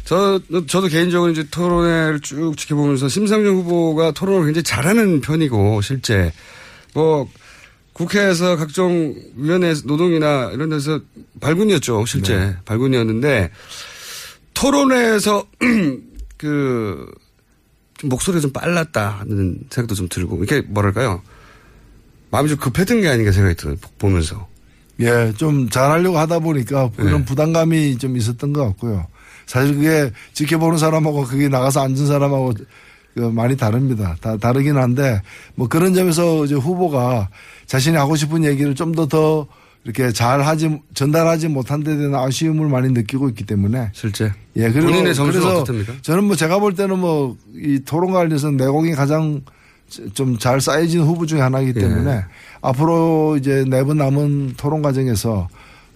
저, 0.04 0.42
저도 0.68 0.90
개인적으로 0.90 1.32
이제 1.32 1.46
토론회를 1.50 2.20
쭉 2.20 2.58
지켜보면서 2.58 3.08
심상정 3.08 3.56
후보가 3.56 4.12
토론을 4.12 4.48
굉장히 4.48 4.64
잘하는 4.64 5.22
편이고, 5.22 5.80
실제. 5.82 6.34
뭐, 6.94 7.30
국회에서 7.94 8.58
각종 8.58 9.16
위원회 9.38 9.74
노동이나 9.86 10.52
이런 10.52 10.70
데서 10.70 11.00
발군이었죠, 11.40 12.06
실제. 12.06 12.58
발군이었는데, 12.66 13.52
토론회에서 14.56 15.46
그, 16.38 17.06
좀 18.00 18.10
목소리가 18.10 18.42
좀 18.42 18.52
빨랐다는 18.52 19.60
생각도 19.70 19.94
좀 19.94 20.08
들고, 20.10 20.44
이게 20.44 20.62
뭐랄까요. 20.62 21.22
마음이 22.32 22.50
좀 22.50 22.58
급했던 22.58 23.02
게 23.02 23.10
아닌가 23.10 23.32
생각이 23.32 23.56
들어요, 23.56 23.76
보면서. 23.98 24.48
예, 25.02 25.34
좀 25.38 25.70
잘하려고 25.70 26.18
하다 26.18 26.40
보니까 26.40 26.90
그런 26.96 27.20
네. 27.20 27.26
부담감이 27.26 27.98
좀 27.98 28.18
있었던 28.18 28.54
것 28.54 28.66
같고요. 28.66 29.08
사실 29.46 29.76
그게 29.76 30.12
지켜보는 30.34 30.78
사람하고 30.78 31.26
그게 31.26 31.48
나가서 31.48 31.82
앉은 31.82 32.08
사람하고 32.08 32.54
그 33.16 33.22
많이 33.22 33.58
다릅니다. 33.58 34.16
다 34.22 34.38
다르긴 34.38 34.78
한데 34.78 35.22
뭐 35.56 35.68
그런 35.68 35.94
점에서 35.94 36.46
이제 36.46 36.56
후보가 36.56 37.30
자신이 37.66 37.98
하고 37.98 38.16
싶은 38.16 38.46
얘기를 38.46 38.76
좀 38.76 38.94
더더 38.94 39.48
이렇게 39.86 40.12
잘 40.12 40.42
하지 40.42 40.80
전달하지 40.94 41.48
못한 41.48 41.84
데 41.84 41.96
대한 41.98 42.14
아쉬움을 42.14 42.68
많이 42.68 42.92
느끼고 42.92 43.30
있기 43.30 43.46
때문에 43.46 43.92
실제. 43.94 44.32
예 44.56 44.70
그리고 44.70 44.88
본인의 44.88 45.14
그래서 45.14 45.58
어떻습니까? 45.62 45.94
저는 46.02 46.26
뭐 46.26 46.36
제가 46.36 46.60
볼 46.60 46.76
때는 46.76 47.00
뭐 47.00 47.38
이 47.56 47.80
토론 47.86 48.12
관련해서 48.12 48.52
내공이 48.52 48.92
가장 48.92 49.42
좀 50.14 50.38
잘 50.38 50.62
쌓여진 50.62 51.02
후보 51.02 51.26
중에 51.26 51.40
하나이기 51.42 51.74
예. 51.76 51.82
때문에 51.82 52.24
앞으로 52.62 53.38
이제 53.40 53.64
네 53.68 53.84
번 53.84 53.98
남은 53.98 54.54
토론 54.58 54.82
과정에서 54.82 55.48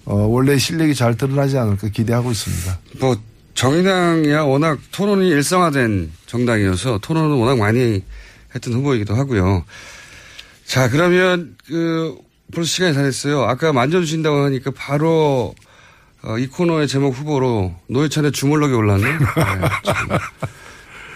어 0.06 0.16
원래 0.16 0.58
실력이 0.58 0.96
잘 0.96 1.16
드러나지 1.16 1.58
않을까 1.58 1.90
기대하고 1.90 2.32
있습니다. 2.32 2.80
뭐 3.00 3.16
정의당이야 3.54 4.42
워낙 4.42 4.80
토론이 4.92 5.28
일상화된 5.30 6.12
정당이어서 6.26 6.98
토론을 7.00 7.36
워낙 7.38 7.58
많이 7.60 8.02
했던 8.56 8.74
후보이기도 8.74 9.14
하고요. 9.16 9.64
자 10.66 10.90
그러면 10.90 11.56
그 11.68 12.18
벌써 12.54 12.68
시간이 12.70 12.94
다 12.94 13.02
됐어요. 13.04 13.44
아까 13.44 13.74
만져주신다고 13.74 14.44
하니까 14.46 14.72
바로 14.76 15.56
어, 16.24 16.38
이 16.38 16.48
코너의 16.48 16.88
제목 16.88 17.16
후보로 17.16 17.74
노회찬의 17.88 18.32
주물럭이 18.32 18.74
올랐네. 18.74 19.04
네, 19.04 19.18
참 19.84 20.10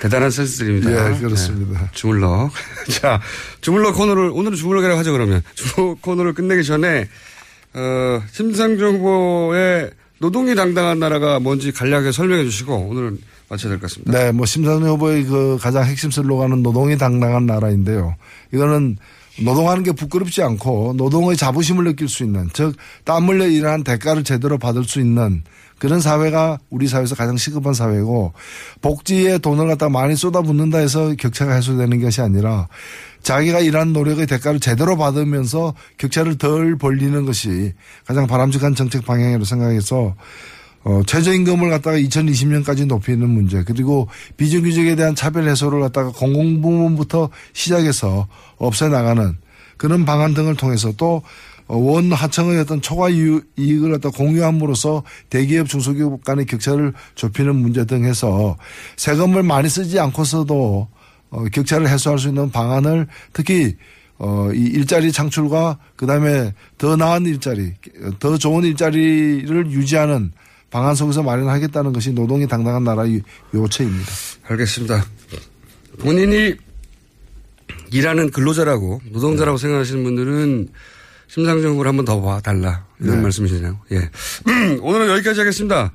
대단한 0.02 0.30
센스들입니다. 0.30 0.92
예, 0.92 1.20
그렇습니다. 1.20 1.80
네, 1.82 1.88
주물럭. 1.94 2.52
자, 2.90 3.22
주물럭 3.62 3.96
코너를 3.96 4.32
오늘은 4.34 4.58
주물럭이라고 4.58 5.00
하죠 5.00 5.12
그러면 5.14 5.42
주물럭 5.56 6.02
코너를 6.02 6.34
끝내기 6.34 6.64
전에 6.64 7.08
어, 7.74 8.22
심상정 8.32 8.96
후보의 8.96 9.92
노동이 10.20 10.56
당당한 10.56 11.00
나라가 11.00 11.40
뭔지 11.40 11.72
간략하게 11.72 12.12
설명해 12.12 12.44
주시고 12.44 12.76
오늘은 12.76 13.20
마쳐야 13.50 13.70
될 13.70 13.80
것 13.80 13.84
같습니다. 13.90 14.12
네, 14.12 14.32
뭐 14.32 14.46
심상정 14.46 14.90
후보의 14.90 15.24
그 15.26 15.58
가장 15.62 15.86
핵심 15.86 16.12
슬로건은 16.12 16.64
노동이 16.64 16.98
당당한 16.98 17.46
나라인데요. 17.46 18.16
이거는 18.54 18.98
노동하는 19.44 19.84
게 19.84 19.92
부끄럽지 19.92 20.42
않고 20.42 20.94
노동의 20.98 21.38
자부심을 21.38 21.84
느낄 21.84 22.10
수 22.10 22.24
있는 22.24 22.50
즉 22.54 22.76
땀 23.04 23.28
흘려 23.28 23.48
일한 23.48 23.84
대가를 23.84 24.24
제대로 24.24 24.58
받을 24.58 24.84
수 24.84 25.00
있는 25.00 25.44
그런 25.80 26.02
사회가 26.02 26.58
우리 26.70 26.88
사회에서 26.88 27.16
가장 27.16 27.38
시급한 27.38 27.74
사회고 27.74 28.34
복지에 28.82 29.38
돈을 29.38 29.68
갖다 29.68 29.90
많이 29.90 30.16
쏟아붓는다 30.16 30.80
해서 30.80 31.14
격차가 31.18 31.54
해소되는 31.54 32.02
것이 32.02 32.22
아니라 32.22 32.68
자기가 33.24 33.60
일한 33.60 33.94
노력의 33.94 34.28
대가를 34.28 34.60
제대로 34.60 34.98
받으면서 34.98 35.74
격차를 35.98 36.38
덜 36.38 36.78
벌리는 36.78 37.26
것이 37.26 37.74
가장 38.06 38.28
바람직한 38.28 38.76
정책 38.76 39.06
방향이라고 39.06 39.46
생각해서 39.46 40.16
어, 40.88 41.04
최저임금을 41.06 41.70
갖다가 41.70 41.98
2020년까지 41.98 42.86
높이는 42.86 43.30
문제 43.30 43.62
그리고 43.66 44.08
비정규직에 44.38 44.96
대한 44.96 45.16
차별 45.16 45.46
해소를 45.50 45.82
갖다가 45.82 46.12
공공부문부터 46.12 47.30
시작해서 47.52 48.28
없애나가는 48.58 49.36
그런 49.76 50.06
방안 50.06 50.34
등을 50.34 50.56
통해서 50.56 50.94
또 50.96 51.24
어, 51.68 51.76
원 51.76 52.14
하청의 52.14 52.62
어떤 52.62 52.82
초과 52.82 53.10
이익을 53.10 53.92
갖다 53.92 54.10
공유함으로써 54.12 55.04
대기업 55.30 55.68
중소기업 55.68 56.24
간의 56.24 56.46
격차를 56.46 56.94
좁히는 57.16 57.54
문제 57.58 57.84
등 57.84 58.06
해서 58.06 58.56
세금을 58.96 59.44
많이 59.44 59.68
쓰지 59.68 60.00
않고서도 60.00 60.88
어, 61.32 61.44
격차를 61.52 61.90
해소할 61.90 62.18
수 62.18 62.30
있는 62.30 62.50
방안을 62.50 63.08
특히 63.34 63.76
어, 64.20 64.52
이 64.54 64.64
일자리 64.64 65.12
창출과 65.12 65.80
그 65.98 66.06
다음에 66.06 66.54
더 66.78 66.96
나은 66.96 67.26
일자리, 67.26 67.74
더 68.20 68.38
좋은 68.38 68.64
일자리를 68.64 69.70
유지하는 69.70 70.32
방안 70.70 70.96
속에서 70.96 71.24
마련하겠다는 71.24 71.94
것이 71.94 72.12
노동이 72.12 72.48
당당한 72.48 72.84
나라의 72.84 73.22
요체입니다. 73.54 74.12
알겠습니다. 74.44 75.06
본인이 76.00 76.56
일하는 77.92 78.32
근로자라고 78.32 79.02
노동자라고 79.12 79.58
생각하시는 79.58 80.04
분들은 80.04 80.70
심상정 81.28 81.72
후보를 81.72 81.90
한번 81.90 82.06
더 82.06 82.22
봐달라 82.22 82.86
이런 83.00 83.18
네. 83.18 83.22
말씀이시네요. 83.24 83.80
예. 83.92 84.10
오늘은 84.82 85.10
여기까지 85.10 85.40
하겠습니다. 85.40 85.94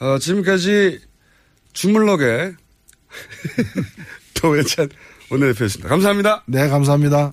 어, 0.00 0.18
지금까지 0.18 1.00
주물럭의 1.72 2.54
도회찬 4.34 4.88
원내대표였습니다. 5.30 5.88
감사합니다. 5.88 6.44
네, 6.46 6.68
감사합니다. 6.68 7.32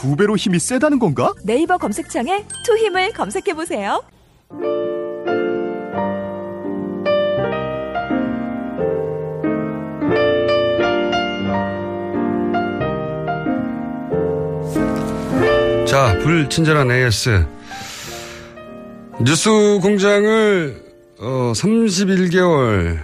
두 0.00 0.14
배로 0.14 0.36
힘이 0.36 0.60
세다는 0.60 1.00
건가? 1.00 1.34
네이버 1.42 1.76
검색창에 1.76 2.44
투힘을 2.64 3.12
검색해 3.14 3.52
보세요. 3.54 4.00
자, 15.84 16.16
불친절한 16.22 16.92
AS. 16.92 17.44
뉴스 19.24 19.50
공장을 19.82 20.80
어, 21.18 21.52
31개월, 21.56 23.00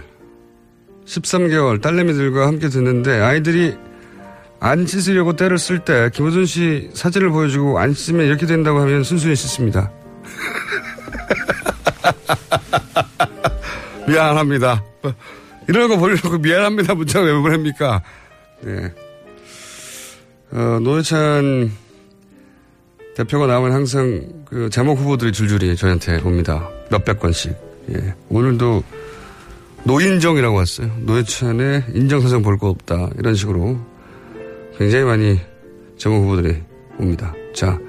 13개월 1.05 1.81
딸내미들과 1.81 2.47
함께 2.47 2.69
듣는데 2.69 3.19
아이들이 3.19 3.75
안 4.65 4.87
씻으려고 4.87 5.35
때를 5.35 5.59
쓸 5.59 5.77
때 5.77 6.09
김호준 6.11 6.47
씨 6.47 6.89
사진을 6.95 7.29
보여주고 7.29 7.77
안 7.77 7.93
씻으면 7.93 8.25
이렇게 8.25 8.47
된다고 8.47 8.79
하면 8.79 9.03
순순히 9.03 9.35
씻습니다. 9.35 9.91
미안합니다. 14.07 14.83
이런 15.67 15.87
거 15.87 15.97
보려고 15.97 16.39
미안합니다 16.39 16.95
문자가 16.95 17.27
왜 17.27 17.33
보냅니까? 17.33 18.01
네. 18.61 18.91
어, 20.51 20.79
노회찬 20.81 21.71
대표가 23.15 23.45
나오면 23.45 23.71
항상 23.71 24.23
그 24.45 24.71
제목 24.71 24.97
후보들이 24.97 25.31
줄줄이 25.31 25.75
저희한테 25.75 26.21
옵니다. 26.23 26.67
몇백 26.89 27.19
건씩. 27.19 27.53
예. 27.91 28.15
오늘도 28.29 28.83
노인정이라고 29.83 30.57
왔어요. 30.57 30.89
노회찬의 31.01 31.83
인정사정 31.93 32.41
볼 32.41 32.57
거 32.57 32.69
없다. 32.69 33.09
이런 33.19 33.35
식으로 33.35 33.93
굉장히 34.77 35.05
많이 35.05 35.39
제목 35.97 36.23
후보들이 36.23 36.61
옵니다. 36.99 37.33
자. 37.53 37.79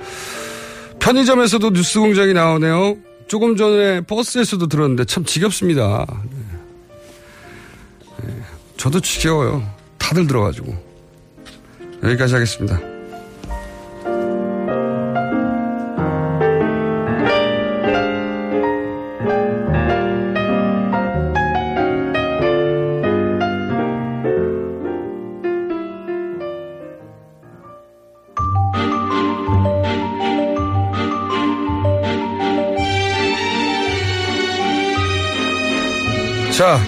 편의점에서도 1.01 1.71
뉴스 1.71 2.01
공장이 2.01 2.33
나오네요. 2.33 2.97
조금 3.29 3.57
전에 3.57 4.01
버스에서도 4.03 4.67
들었는데 4.67 5.05
참 5.05 5.25
지겹습니다. 5.25 6.07
네. 6.31 8.29
네. 8.29 8.35
저도 8.77 9.01
지겨워요. 9.01 9.63
다들 9.99 10.27
들어가지고. 10.27 10.75
여기까지 12.03 12.35
하겠습니다. 12.35 12.96
자, 36.57 36.81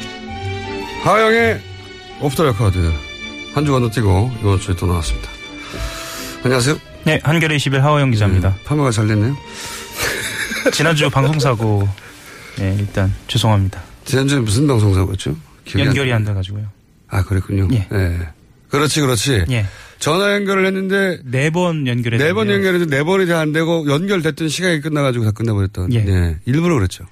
하어영의 1.03 1.61
off 2.21 2.33
the 2.33 2.45
record. 2.45 2.93
한 3.55 3.65
주 3.65 3.83
건너뛰고 3.83 4.31
이번 4.41 4.59
주에 4.61 4.75
또 4.77 4.87
나왔습니다. 4.87 5.29
안녕하세요. 6.45 6.79
네, 7.05 7.21
한겨레 7.23 7.57
21 7.57 7.83
하어영 7.83 8.11
기자입니다. 8.11 8.51
네, 8.51 8.65
파마가 8.65 8.91
잘 8.91 9.07
됐네요. 9.09 9.37
지난주 10.73 11.09
방송사고, 11.11 11.89
네, 12.59 12.77
일단 12.79 13.13
죄송합니다. 13.27 13.81
지난주에 14.05 14.39
무슨 14.41 14.67
방송사고였죠? 14.67 15.37
연결이 15.79 16.13
안 16.13 16.25
돼가지고요. 16.25 16.67
아, 17.09 17.23
그랬군요. 17.25 17.69
예. 17.73 17.87
네. 17.91 18.19
그렇지, 18.69 19.01
그렇지. 19.01 19.45
예. 19.51 19.67
전화 19.99 20.33
연결을 20.35 20.67
했는데 20.67 21.19
네 21.25 21.51
번 21.51 21.87
연결했는데 21.87 22.25
네 22.25 22.33
번 22.33 22.49
연결했는데 22.51 22.97
네 22.97 23.03
번이 23.03 23.27
다 23.27 23.41
안 23.41 23.53
되고 23.53 23.85
연결됐던 23.89 24.49
시간이 24.49 24.81
끝나가지고 24.81 25.25
다 25.25 25.31
끝나버렸던. 25.33 25.93
예. 25.95 26.01
네. 26.05 26.37
일부러 26.45 26.75
그랬죠. 26.77 27.05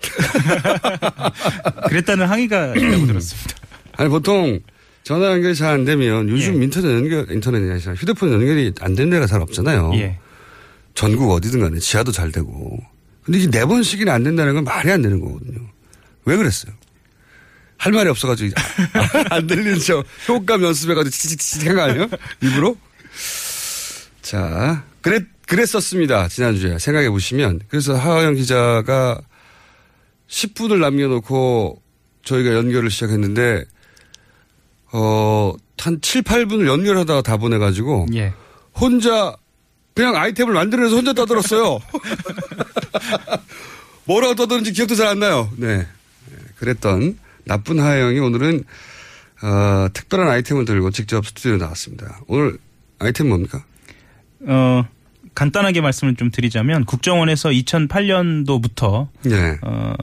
그랬다는 1.88 2.26
항의가 2.26 2.74
있다고 2.76 3.06
들었습니다. 3.06 3.54
아니 3.96 4.08
보통 4.08 4.60
전화 5.02 5.30
연결이 5.32 5.54
잘 5.54 5.70
안 5.74 5.84
되면 5.84 6.28
요즘 6.28 6.60
예. 6.60 6.64
인터넷 6.64 6.94
연결 6.94 7.30
인터넷이 7.30 7.70
아니라 7.70 7.94
휴대폰 7.94 8.32
연결이 8.32 8.72
안 8.80 8.94
되는 8.94 9.10
데가 9.10 9.26
잘 9.26 9.40
없잖아요. 9.40 9.92
예. 9.94 10.18
전국 10.94 11.30
어디든 11.32 11.60
간에 11.60 11.78
지하도 11.78 12.12
잘 12.12 12.32
되고. 12.32 12.78
근데 13.24 13.38
이게 13.38 13.50
네 13.50 13.64
번씩이나 13.64 14.12
안 14.12 14.22
된다는 14.24 14.54
건 14.54 14.64
말이 14.64 14.90
안 14.90 15.02
되는 15.02 15.20
거거든요. 15.20 15.60
왜 16.24 16.36
그랬어요? 16.36 16.72
할 17.76 17.92
말이 17.92 18.08
없어가지고 18.10 18.52
안 19.30 19.46
들리는 19.46 19.78
척 19.78 20.04
효과음 20.28 20.62
연습해가지고 20.64 21.10
치직치직 21.10 21.68
한거 21.68 21.82
아니에요? 21.82 22.08
일부러? 22.42 22.74
자, 24.22 24.84
그랬, 25.00 25.24
그랬었습니다. 25.46 26.28
지난주에. 26.28 26.78
생각해 26.78 27.08
보시면. 27.10 27.60
그래서 27.68 27.94
하하영 27.96 28.34
기자가 28.34 29.20
10분을 30.30 30.78
남겨놓고 30.80 31.82
저희가 32.24 32.54
연결을 32.54 32.90
시작했는데, 32.90 33.64
어, 34.92 35.54
한 35.78 36.00
7, 36.00 36.22
8분을 36.22 36.66
연결하다가 36.66 37.22
다 37.22 37.36
보내가지고, 37.36 38.06
예. 38.14 38.32
혼자 38.74 39.34
그냥 39.94 40.16
아이템을 40.16 40.54
만들어내서 40.54 40.94
혼자 40.96 41.12
떠들었어요. 41.12 41.80
뭐라고 44.04 44.34
떠드는지 44.34 44.72
기억도 44.72 44.94
잘 44.94 45.08
안 45.08 45.18
나요. 45.18 45.50
네. 45.56 45.78
네, 45.78 46.36
그랬던 46.58 47.18
나쁜 47.44 47.80
하영이 47.80 48.18
오늘은, 48.18 48.64
어, 49.42 49.88
특별한 49.92 50.28
아이템을 50.28 50.64
들고 50.64 50.90
직접 50.90 51.26
스튜디오에 51.26 51.56
나왔습니다. 51.56 52.20
오늘 52.28 52.58
아이템 52.98 53.28
뭡니까? 53.28 53.64
어, 54.46 54.84
간단하게 55.34 55.80
말씀을 55.80 56.16
좀 56.16 56.30
드리자면 56.30 56.84
국정원에서 56.84 57.50
2008년도부터 57.50 59.08
네. 59.22 59.58
어, 59.62 59.94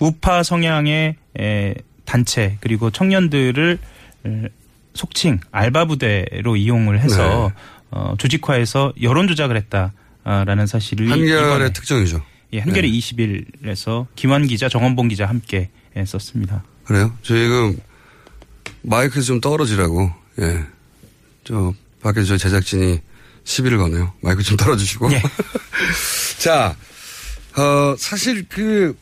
우파 0.00 0.42
성향의 0.42 1.16
에, 1.40 1.74
단체 2.04 2.56
그리고 2.60 2.90
청년들을 2.90 3.78
에, 4.26 4.48
속칭 4.94 5.40
알바 5.50 5.86
부대로 5.86 6.56
이용을 6.56 7.00
해서 7.00 7.52
네. 7.54 7.62
어, 7.90 8.14
조직화해서 8.18 8.92
여론 9.02 9.28
조작을 9.28 9.56
했다라는 9.56 10.66
사실을 10.66 11.10
한결의 11.10 11.72
특정이죠. 11.72 12.22
예, 12.52 12.60
한겨레 12.60 12.88
네. 12.88 12.98
21에서 12.98 14.06
김환 14.14 14.46
기자, 14.46 14.68
정원봉 14.68 15.08
기자 15.08 15.26
함께 15.26 15.70
예, 15.96 16.04
썼습니다. 16.04 16.62
그래요? 16.84 17.12
저 17.22 17.34
지금 17.34 17.76
마이크 18.82 19.20
좀 19.22 19.40
떨어지라고, 19.40 20.10
예. 20.40 20.64
저 21.44 21.72
밖에 22.00 22.22
저 22.22 22.36
제작진이 22.36 23.00
시비를 23.44 23.78
거네요. 23.78 24.12
마이크 24.20 24.42
좀 24.42 24.56
떨어주시고. 24.56 25.12
예. 25.12 25.22
자, 26.38 26.76
어, 27.56 27.94
사실 27.98 28.46
그 28.48 28.96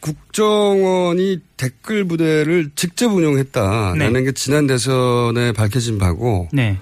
국정원이 0.00 1.40
댓글 1.56 2.04
부대를 2.04 2.70
직접 2.74 3.12
운영했다라는 3.12 4.12
네. 4.12 4.22
게 4.22 4.32
지난 4.32 4.66
대선에 4.66 5.52
밝혀진 5.52 5.98
바고, 5.98 6.48
네. 6.52 6.78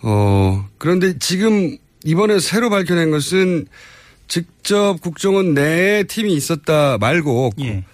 어, 0.00 0.66
그런데 0.78 1.18
지금 1.18 1.76
이번에 2.04 2.38
새로 2.38 2.70
밝혀낸 2.70 3.10
것은 3.10 3.66
직접 4.28 5.00
국정원 5.00 5.54
내에 5.54 6.04
팀이 6.04 6.34
있었다 6.34 6.98
말고 6.98 7.50
예. 7.60 7.84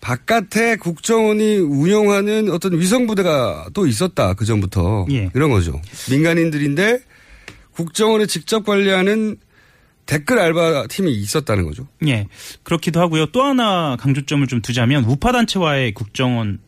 바깥에 0.00 0.76
국정원이 0.76 1.56
운영하는 1.56 2.50
어떤 2.50 2.78
위성부대가 2.78 3.70
또 3.74 3.86
있었다 3.86 4.34
그 4.34 4.44
전부터 4.44 5.06
예. 5.10 5.30
이런 5.34 5.50
거죠. 5.50 5.80
민간인들인데 6.10 7.00
국정원에 7.76 8.26
직접 8.26 8.64
관리하는 8.64 9.36
댓글 10.06 10.38
알바 10.38 10.86
팀이 10.88 11.12
있었다는 11.12 11.64
거죠. 11.64 11.86
예. 12.06 12.26
그렇기도 12.62 13.00
하고요. 13.00 13.26
또 13.26 13.42
하나 13.42 13.96
강조점을 14.00 14.46
좀 14.46 14.62
두자면 14.62 15.04
우파단체와의 15.04 15.92
국정원 15.92 16.58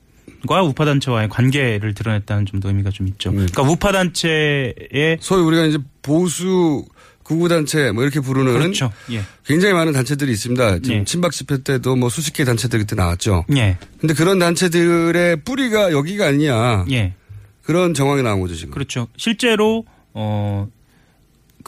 과 0.46 0.62
우파 0.62 0.84
단체와의 0.84 1.28
관계를 1.30 1.94
드러냈다는 1.94 2.46
점도 2.46 2.68
의미가 2.68 2.90
좀 2.90 3.08
있죠. 3.08 3.32
그러니까 3.32 3.62
우파 3.62 3.90
단체의 3.90 5.18
소위 5.20 5.42
우리가 5.42 5.64
이제 5.66 5.78
보수 6.02 6.84
구구 7.24 7.48
단체 7.48 7.90
뭐 7.90 8.04
이렇게 8.04 8.20
부르는 8.20 8.52
그렇죠. 8.52 8.92
예. 9.10 9.22
굉장히 9.44 9.74
많은 9.74 9.92
단체들이 9.92 10.30
있습니다. 10.30 10.78
지금 10.78 11.00
예. 11.00 11.04
친박 11.04 11.32
집회 11.32 11.62
때도 11.62 11.96
뭐 11.96 12.08
수십 12.08 12.32
개 12.34 12.44
단체들 12.44 12.78
그때 12.78 12.94
나왔죠. 12.94 13.46
예. 13.56 13.78
근데 13.98 14.14
그런 14.14 14.38
단체들의 14.38 15.42
뿌리가 15.42 15.90
여기가 15.90 16.26
아니냐. 16.26 16.86
예. 16.92 17.14
그런 17.62 17.92
정황이 17.92 18.22
나온 18.22 18.40
거죠, 18.40 18.54
지금. 18.54 18.72
그렇죠. 18.72 19.08
실제로 19.16 19.84
어. 20.14 20.68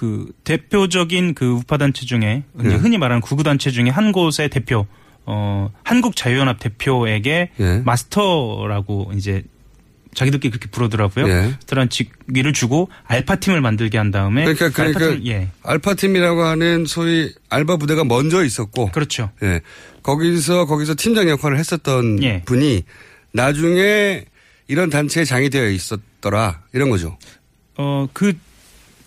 그 0.01 0.33
대표적인 0.45 1.35
그 1.35 1.45
우파 1.51 1.77
단체 1.77 2.07
중에 2.07 2.45
네. 2.55 2.75
흔히 2.77 2.97
말하는 2.97 3.21
구구 3.21 3.43
단체 3.43 3.71
중에 3.71 3.91
한 3.91 4.13
곳의 4.13 4.49
대표 4.51 4.87
어 5.27 5.69
한국 5.85 6.17
자유연합 6.17 6.59
대표에게 6.59 7.51
예. 7.61 7.83
마스터라고 7.85 9.13
이제 9.15 9.43
자기들끼리 10.15 10.53
그렇게 10.53 10.71
부르더라고요. 10.71 11.29
예. 11.29 11.55
그런 11.67 11.91
직위를 11.91 12.55
주고 12.55 12.89
알파 13.05 13.37
팀을 13.37 13.61
만들게 13.61 13.99
한 13.99 14.11
다음에 14.11 14.45
그러니까, 14.45 14.71
그러니까 14.71 15.01
알파 15.01 15.15
팀을- 15.17 15.27
예. 15.27 15.49
알파 15.65 15.93
팀이라고 15.93 16.45
하는 16.45 16.87
소위 16.87 17.35
알바 17.51 17.77
부대가 17.77 18.03
먼저 18.03 18.43
있었고. 18.43 18.93
그렇죠. 18.93 19.31
예. 19.43 19.61
거기서, 20.03 20.65
거기서 20.65 20.95
팀장 20.97 21.29
역할을 21.29 21.59
했었던 21.59 22.23
예. 22.23 22.41
분이 22.47 22.85
나중에 23.33 24.25
이런 24.67 24.89
단체에 24.89 25.25
장이 25.27 25.51
되어 25.51 25.69
있었더라. 25.69 26.63
이런 26.73 26.89
거죠. 26.89 27.19
어, 27.77 28.09
그, 28.15 28.33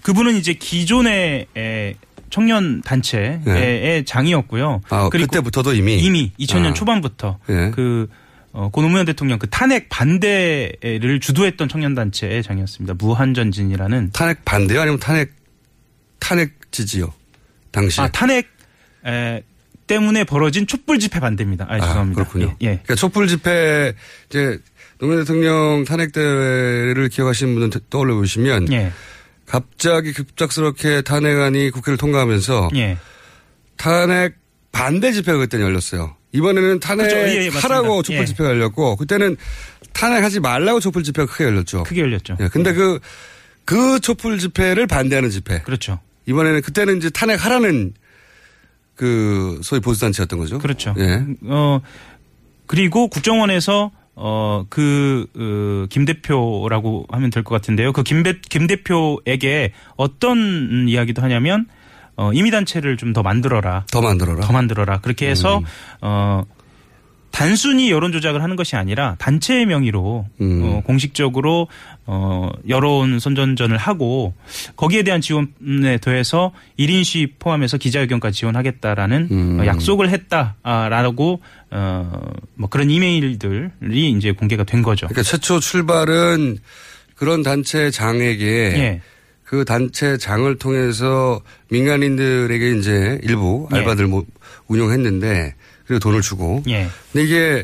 그분은 0.03 0.35
이제 0.35 0.53
기존의 0.53 1.47
에, 1.57 1.95
청년 2.29 2.81
단체의 2.81 3.41
네. 3.45 4.03
장이었고요. 4.05 4.81
아, 4.89 5.09
그때부터도 5.09 5.73
이미? 5.73 5.99
이미 5.99 6.31
2000년 6.39 6.71
아. 6.71 6.73
초반부터 6.73 7.39
예. 7.49 7.71
그 7.73 8.07
어, 8.51 8.69
고 8.69 8.81
노무현 8.81 9.05
대통령 9.05 9.39
그 9.39 9.49
탄핵 9.49 9.89
반대를 9.89 11.19
주도했던 11.21 11.69
청년 11.69 11.95
단체의 11.95 12.43
장이었습니다. 12.43 12.95
무한전진이라는 12.95 14.11
탄핵 14.13 14.45
반대요? 14.45 14.81
아니면 14.81 14.99
탄핵 14.99 15.33
탄핵 16.19 16.71
지지요. 16.71 17.13
당시. 17.71 18.01
아, 18.01 18.07
탄핵 18.07 18.47
에, 19.05 19.43
때문에 19.87 20.23
벌어진 20.23 20.65
촛불 20.65 20.99
집회 20.99 21.19
반대입니다. 21.19 21.65
아, 21.69 21.79
죄송합니다. 21.79 22.23
그렇군요. 22.23 22.55
예. 22.61 22.65
예. 22.65 22.67
그러니까 22.83 22.95
촛불 22.95 23.27
집회 23.27 23.93
이제 24.29 24.59
노무현 24.99 25.19
대통령 25.19 25.83
탄핵 25.85 26.13
대회를 26.13 27.09
기억하시는 27.09 27.53
분은 27.53 27.69
떠올려 27.89 28.15
보시면 28.15 28.71
예. 28.71 28.91
갑자기 29.53 30.13
급작스럽게 30.13 31.03
탄핵안이 31.03 31.69
국회를 31.69 31.95
통과하면서 31.97 32.69
예. 32.75 32.97
탄핵 33.77 34.33
반대 34.71 35.11
집회가 35.11 35.37
그때 35.37 35.61
열렸어요. 35.61 36.15
이번에는 36.31 36.79
그렇죠. 36.79 37.15
예, 37.15 37.45
예, 37.45 37.49
탄핵하라고 37.51 37.97
맞습니다. 37.97 38.01
촛불 38.01 38.21
예. 38.21 38.25
집회가 38.25 38.49
열렸고 38.49 38.95
그때는 38.95 39.37
탄핵하지 39.93 40.39
말라고 40.39 40.79
촛불 40.79 41.03
집회가 41.03 41.31
크게 41.31 41.43
열렸죠. 41.43 41.83
크게 41.83 42.01
열렸죠. 42.01 42.35
예, 42.39 42.47
근데 42.47 42.73
그, 42.73 42.99
그 43.63 43.99
촛불 43.99 44.39
집회를 44.39 44.87
반대하는 44.87 45.29
집회. 45.29 45.61
그렇죠. 45.61 45.99
이번에는 46.25 46.63
그때는 46.63 46.97
이제 46.97 47.11
탄핵하라는 47.11 47.93
그 48.95 49.59
소위 49.61 49.81
보수단체였던 49.81 50.39
거죠. 50.39 50.57
그렇죠. 50.57 50.95
예. 50.97 51.23
어 51.43 51.79
그리고 52.65 53.07
국정원에서 53.07 53.91
어 54.15 54.65
그 54.69 55.27
그, 55.33 55.87
김 55.89 56.05
대표라고 56.05 57.07
하면 57.09 57.29
될 57.29 57.43
것 57.43 57.55
같은데요. 57.55 57.93
그 57.93 58.03
김 58.03 58.23
김 58.23 58.67
대표에게 58.67 59.73
어떤 59.95 60.87
이야기도 60.87 61.21
하냐면 61.21 61.65
어 62.15 62.31
임의 62.31 62.51
단체를 62.51 62.97
좀 62.97 63.13
더 63.13 63.23
만들어라. 63.23 63.85
더 63.91 64.01
만들어라. 64.01 64.41
더 64.41 64.53
만들어라. 64.53 64.99
그렇게 64.99 65.29
해서 65.29 65.57
음. 65.59 65.63
어 66.01 66.43
단순히 67.33 67.89
여론 67.89 68.11
조작을 68.11 68.43
하는 68.43 68.55
것이 68.55 68.75
아니라 68.75 69.15
단체의 69.17 69.65
명의로 69.65 70.27
음. 70.39 70.61
어, 70.63 70.81
공식적으로 70.85 71.67
어 72.05 72.51
여론 72.69 73.17
선전전을 73.19 73.75
하고 73.75 74.35
거기에 74.75 75.01
대한 75.01 75.19
지원에 75.19 75.97
더해서 75.99 76.53
1인 76.77 77.03
시 77.03 77.33
포함해서 77.39 77.77
기자회견까지 77.77 78.37
지원하겠다라는 78.37 79.27
음. 79.31 79.59
어, 79.59 79.65
약속을 79.65 80.09
했다라고 80.09 81.41
어 81.71 82.43
뭐 82.55 82.69
그런 82.69 82.89
이메일들이 82.89 84.11
이제 84.11 84.31
공개가 84.31 84.63
된 84.63 84.81
거죠. 84.81 85.07
그러니까 85.07 85.23
최초 85.23 85.59
출발은 85.59 86.59
그런 87.15 87.43
단체 87.43 87.91
장에게 87.91 88.45
예. 88.47 89.01
그 89.43 89.65
단체 89.65 90.17
장을 90.17 90.55
통해서 90.57 91.41
민간인들에게 91.69 92.71
이제 92.77 93.19
일부 93.23 93.67
예. 93.73 93.77
알바들 93.79 94.07
뭐 94.07 94.23
운영했는데 94.67 95.55
그리고 95.93 95.99
돈을 95.99 96.21
주고. 96.21 96.63
예. 96.67 96.87
근데 97.11 97.25
이게 97.25 97.63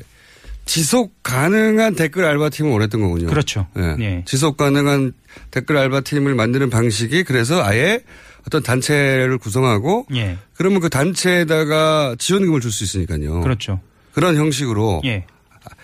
지속 0.65 1.23
가능한 1.23 1.95
댓글 1.95 2.25
알바 2.25 2.49
팀을 2.49 2.71
원했던 2.71 3.01
거군요. 3.01 3.27
그렇죠. 3.27 3.67
예. 3.77 3.95
예. 3.99 4.23
지속 4.25 4.55
가능한 4.57 5.13
댓글 5.51 5.77
알바 5.77 6.01
팀을 6.01 6.35
만드는 6.35 6.69
방식이 6.69 7.23
그래서 7.23 7.63
아예 7.63 8.01
어떤 8.45 8.61
단체를 8.61 9.37
구성하고 9.39 10.05
예. 10.15 10.37
그러면 10.53 10.79
그 10.79 10.89
단체에다가 10.89 12.15
지원금을 12.19 12.61
줄 12.61 12.71
수 12.71 12.83
있으니까요. 12.83 13.41
그렇죠. 13.41 13.79
그런 14.13 14.35
형식으로 14.35 15.01
예. 15.05 15.25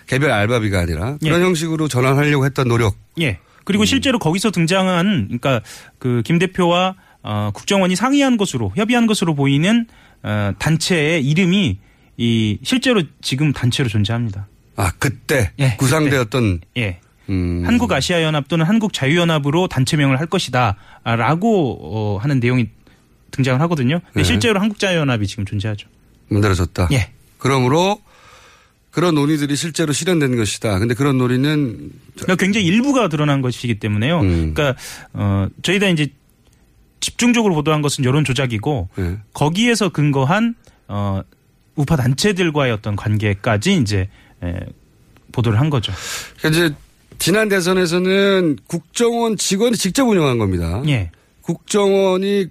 개별 0.08 0.32
알바비가 0.32 0.80
아니라 0.80 1.18
예. 1.24 1.30
그런 1.30 1.42
형식으로 1.42 1.88
전환하려고 1.88 2.46
했던 2.46 2.68
노력. 2.68 2.96
예. 3.20 3.40
그리고 3.64 3.84
음. 3.84 3.86
실제로 3.86 4.20
거기서 4.20 4.52
등장한 4.52 5.26
그러니까 5.28 5.62
그 5.98 6.22
김 6.24 6.38
대표와 6.38 6.96
어, 7.24 7.50
국정원이 7.56 7.96
상의한 7.96 8.38
것으로 8.38 8.72
협의한 8.76 9.08
것으로 9.08 9.34
보이는 9.34 9.88
어, 10.22 10.52
단체의 10.60 11.26
이름이 11.26 11.80
이 12.18 12.58
실제로 12.64 13.04
지금 13.22 13.52
단체로 13.54 13.90
존재합니다. 13.90 14.48
아 14.76 14.92
그때 15.00 15.52
예, 15.60 15.76
구상되었던 15.78 16.62
예. 16.78 17.00
음. 17.30 17.64
한국 17.66 17.92
아시아 17.92 18.22
연합 18.22 18.48
또는 18.48 18.66
한국 18.66 18.94
자유 18.94 19.18
연합으로 19.18 19.68
단체명을 19.68 20.20
할 20.20 20.28
것이다라고 20.28 21.80
어, 21.82 22.18
하는 22.22 22.40
내용이 22.40 22.70
등장을 23.32 23.60
하거든요. 23.62 24.00
근데 24.00 24.20
네. 24.20 24.24
실제로 24.24 24.60
한국 24.60 24.80
자유 24.80 24.98
연합이 24.98 25.28
지금 25.28 25.46
존재하죠. 25.46 25.88
만들어졌다. 26.30 26.90
예. 26.92 27.10
그러므로 27.38 28.00
그런 28.92 29.16
논의들이 29.16 29.56
실제로 29.56 29.92
실현된 29.92 30.38
것이다. 30.38 30.80
근데 30.80 30.94
그런 30.94 31.18
논의는 31.18 31.92
그러니까 32.14 32.36
굉장히 32.36 32.66
일부가 32.68 33.10
드러난 33.10 33.42
것이기 33.42 33.80
때문에요. 33.80 34.22
음. 34.22 34.54
그러니까 34.54 34.80
어 35.14 35.48
저희가 35.64 35.90
이제 35.90 36.08
집중적으로 37.02 37.54
보도한 37.56 37.82
것은 37.82 38.06
여론 38.06 38.24
조작이고 38.24 38.90
예. 39.00 39.18
거기에서 39.34 39.90
근거한 39.90 40.56
어 40.88 41.22
우파 41.76 41.96
단체들과의 41.96 42.72
어떤 42.72 42.96
관계까지 42.96 43.76
이제 43.76 44.10
에, 44.44 44.54
보도를 45.32 45.60
한 45.60 45.70
거죠. 45.70 45.92
그러니까 46.40 46.66
이제 46.66 46.76
지난 47.18 47.50
대선에서는 47.50 48.58
국정원 48.68 49.38
직원이 49.38 49.76
직접 49.76 50.08
운영한 50.08 50.38
겁니다. 50.38 50.82
예. 50.88 51.12
국정원이 51.42 52.48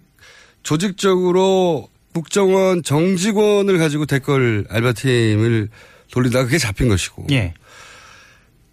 조직적으로 0.63 1.89
국정원 2.13 2.83
정직원을 2.83 3.79
가지고 3.79 4.07
댓글 4.07 4.67
알바팀을 4.71 5.69
돌리다가 6.11 6.45
그게 6.45 6.59
잡힌 6.59 6.89
것이고. 6.89 7.27
예. 7.33 7.55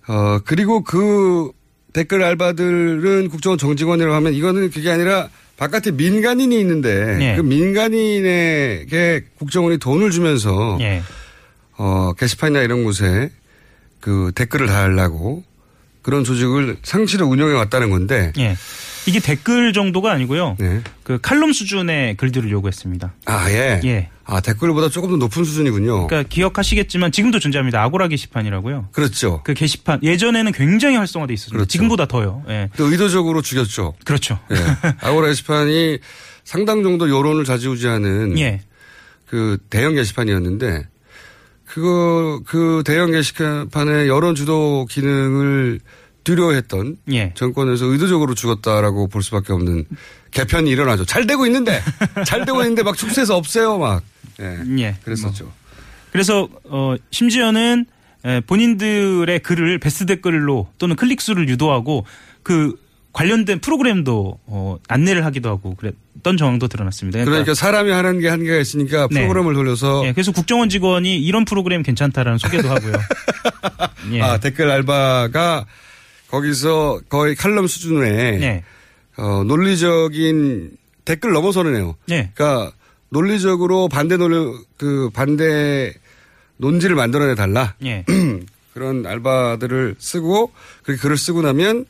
어, 0.07 0.39
그리고 0.45 0.83
그 0.83 1.51
댓글 1.93 2.23
알바들은 2.23 3.29
국정원 3.29 3.57
정직원이라고 3.57 4.13
하면 4.15 4.33
이거는 4.33 4.69
그게 4.71 4.89
아니라 4.91 5.29
바깥에 5.61 5.91
민간인이 5.91 6.59
있는데 6.59 7.19
예. 7.21 7.35
그 7.35 7.41
민간인에게 7.41 9.21
국정원이 9.37 9.77
돈을 9.77 10.09
주면서 10.09 10.79
예. 10.81 11.03
어, 11.77 12.13
게시판이나 12.13 12.63
이런 12.63 12.83
곳에 12.83 13.29
그 13.99 14.31
댓글을 14.33 14.65
달라고 14.65 15.43
그런 16.01 16.23
조직을 16.23 16.77
상시로 16.81 17.27
운영해 17.27 17.53
왔다는 17.53 17.91
건데. 17.91 18.33
예. 18.39 18.55
이게 19.05 19.19
댓글 19.19 19.71
정도가 19.71 20.11
아니고요. 20.11 20.55
네. 20.59 20.81
그 21.03 21.19
칼럼 21.21 21.53
수준의 21.53 22.17
글들을 22.17 22.49
요구했습니다. 22.49 23.13
아, 23.25 23.51
예. 23.51 23.81
예. 23.83 24.09
아, 24.31 24.39
댓글보다 24.39 24.87
조금 24.87 25.09
더 25.09 25.17
높은 25.17 25.43
수준이군요. 25.43 26.07
그러니까 26.07 26.29
기억하시겠지만 26.29 27.11
지금도 27.11 27.39
존재합니다. 27.39 27.83
아고라 27.83 28.07
게시판이라고요. 28.07 28.87
그렇죠. 28.93 29.41
그 29.43 29.53
게시판 29.53 29.99
예전에는 30.01 30.53
굉장히 30.53 30.95
활성화돼 30.95 31.33
있었습니다. 31.33 31.57
그렇죠. 31.57 31.67
지금보다 31.67 32.05
더요. 32.05 32.41
예. 32.47 32.69
또 32.77 32.85
의도적으로 32.85 33.41
죽였죠. 33.41 33.93
그렇죠. 34.05 34.39
예. 34.51 34.55
아고라 35.05 35.27
게시판이 35.27 35.99
상당 36.45 36.81
정도 36.81 37.09
여론을 37.09 37.43
좌지우지하는 37.43 38.39
예. 38.39 38.61
그 39.25 39.57
대형 39.69 39.95
게시판이었는데 39.95 40.87
그거 41.65 42.41
그 42.45 42.83
대형 42.85 43.11
게시판의 43.11 44.07
여론 44.07 44.35
주도 44.35 44.85
기능을 44.89 45.81
두려워했던 46.23 46.97
예. 47.13 47.33
정권에서 47.35 47.85
의도적으로 47.85 48.35
죽었다라고 48.35 49.07
볼 49.07 49.23
수밖에 49.23 49.53
없는 49.53 49.85
개편이 50.31 50.69
일어나죠. 50.69 51.05
잘 51.05 51.25
되고 51.27 51.45
있는데 51.45 51.81
잘 52.25 52.45
되고 52.45 52.61
있는데 52.61 52.83
막 52.83 52.97
축소해서 52.97 53.35
없애요 53.37 53.77
막. 53.77 54.03
예. 54.39 54.57
예. 54.79 54.95
그랬었죠. 55.03 55.51
그래서 56.11 56.47
어 56.65 56.95
심지어는 57.09 57.85
에, 58.25 58.39
본인들의 58.41 59.39
글을 59.39 59.79
베스트 59.79 60.05
댓글로 60.05 60.67
또는 60.77 60.95
클릭 60.95 61.21
수를 61.21 61.49
유도하고 61.49 62.05
그 62.43 62.75
관련된 63.13 63.59
프로그램도 63.59 64.39
어 64.45 64.77
안내를 64.87 65.25
하기도 65.25 65.49
하고 65.49 65.75
그랬던 65.75 66.37
정황도 66.37 66.67
드러났습니다. 66.67 67.23
그러니까 67.25 67.53
사람이 67.53 67.91
하는 67.91 68.19
게 68.19 68.29
한계가 68.29 68.57
있으니까 68.57 69.07
네. 69.11 69.21
프로그램을 69.21 69.53
돌려서 69.53 70.03
예, 70.05 70.13
그래서 70.13 70.31
국정원 70.31 70.69
직원이 70.69 71.17
이런 71.17 71.45
프로그램 71.45 71.83
괜찮다라는 71.83 72.37
소개도 72.37 72.69
하고요. 72.69 72.93
예. 74.13 74.21
아, 74.21 74.39
댓글 74.39 74.69
알바가 74.69 75.65
거기서 76.31 77.01
거의 77.09 77.35
칼럼 77.35 77.67
수준의 77.67 78.41
예. 78.41 78.63
어, 79.17 79.43
논리적인 79.43 80.71
댓글 81.05 81.33
넘어서는해요. 81.33 81.95
예. 82.09 82.31
그러니까 82.33 82.71
논리적으로 83.09 83.89
반대 83.89 84.17
논리 84.17 84.57
그 84.77 85.09
반대 85.13 85.93
논지를 86.57 86.95
만들어내 86.95 87.35
달라. 87.35 87.75
예. 87.83 88.05
그런 88.73 89.05
알바들을 89.05 89.95
쓰고 89.99 90.53
그렇게 90.83 91.01
글을 91.01 91.17
쓰고 91.17 91.41
나면 91.41 91.85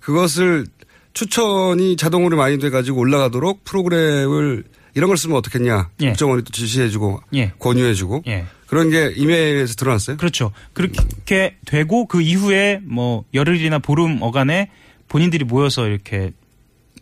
그것을 0.00 0.66
추천이 1.14 1.96
자동으로 1.96 2.36
많이 2.36 2.58
돼가지고 2.58 3.00
올라가도록 3.00 3.64
프로그램을 3.64 4.64
이런 4.94 5.08
걸 5.08 5.16
쓰면 5.16 5.36
어떻겠냐. 5.38 5.88
예. 6.02 6.08
국정원이 6.08 6.44
또 6.44 6.50
지시해주고 6.52 7.22
예. 7.34 7.52
권유해주고 7.58 8.24
예. 8.26 8.44
그런 8.68 8.90
게 8.90 9.12
이메일에서 9.16 9.74
드러났어요. 9.74 10.16
그렇죠. 10.18 10.52
그렇게 10.74 11.56
되고 11.66 12.06
그 12.06 12.20
이후에 12.20 12.80
뭐 12.84 13.24
열흘이나 13.34 13.78
보름 13.78 14.18
어간에 14.20 14.70
본인들이 15.08 15.44
모여서 15.44 15.86
이렇게 15.86 16.32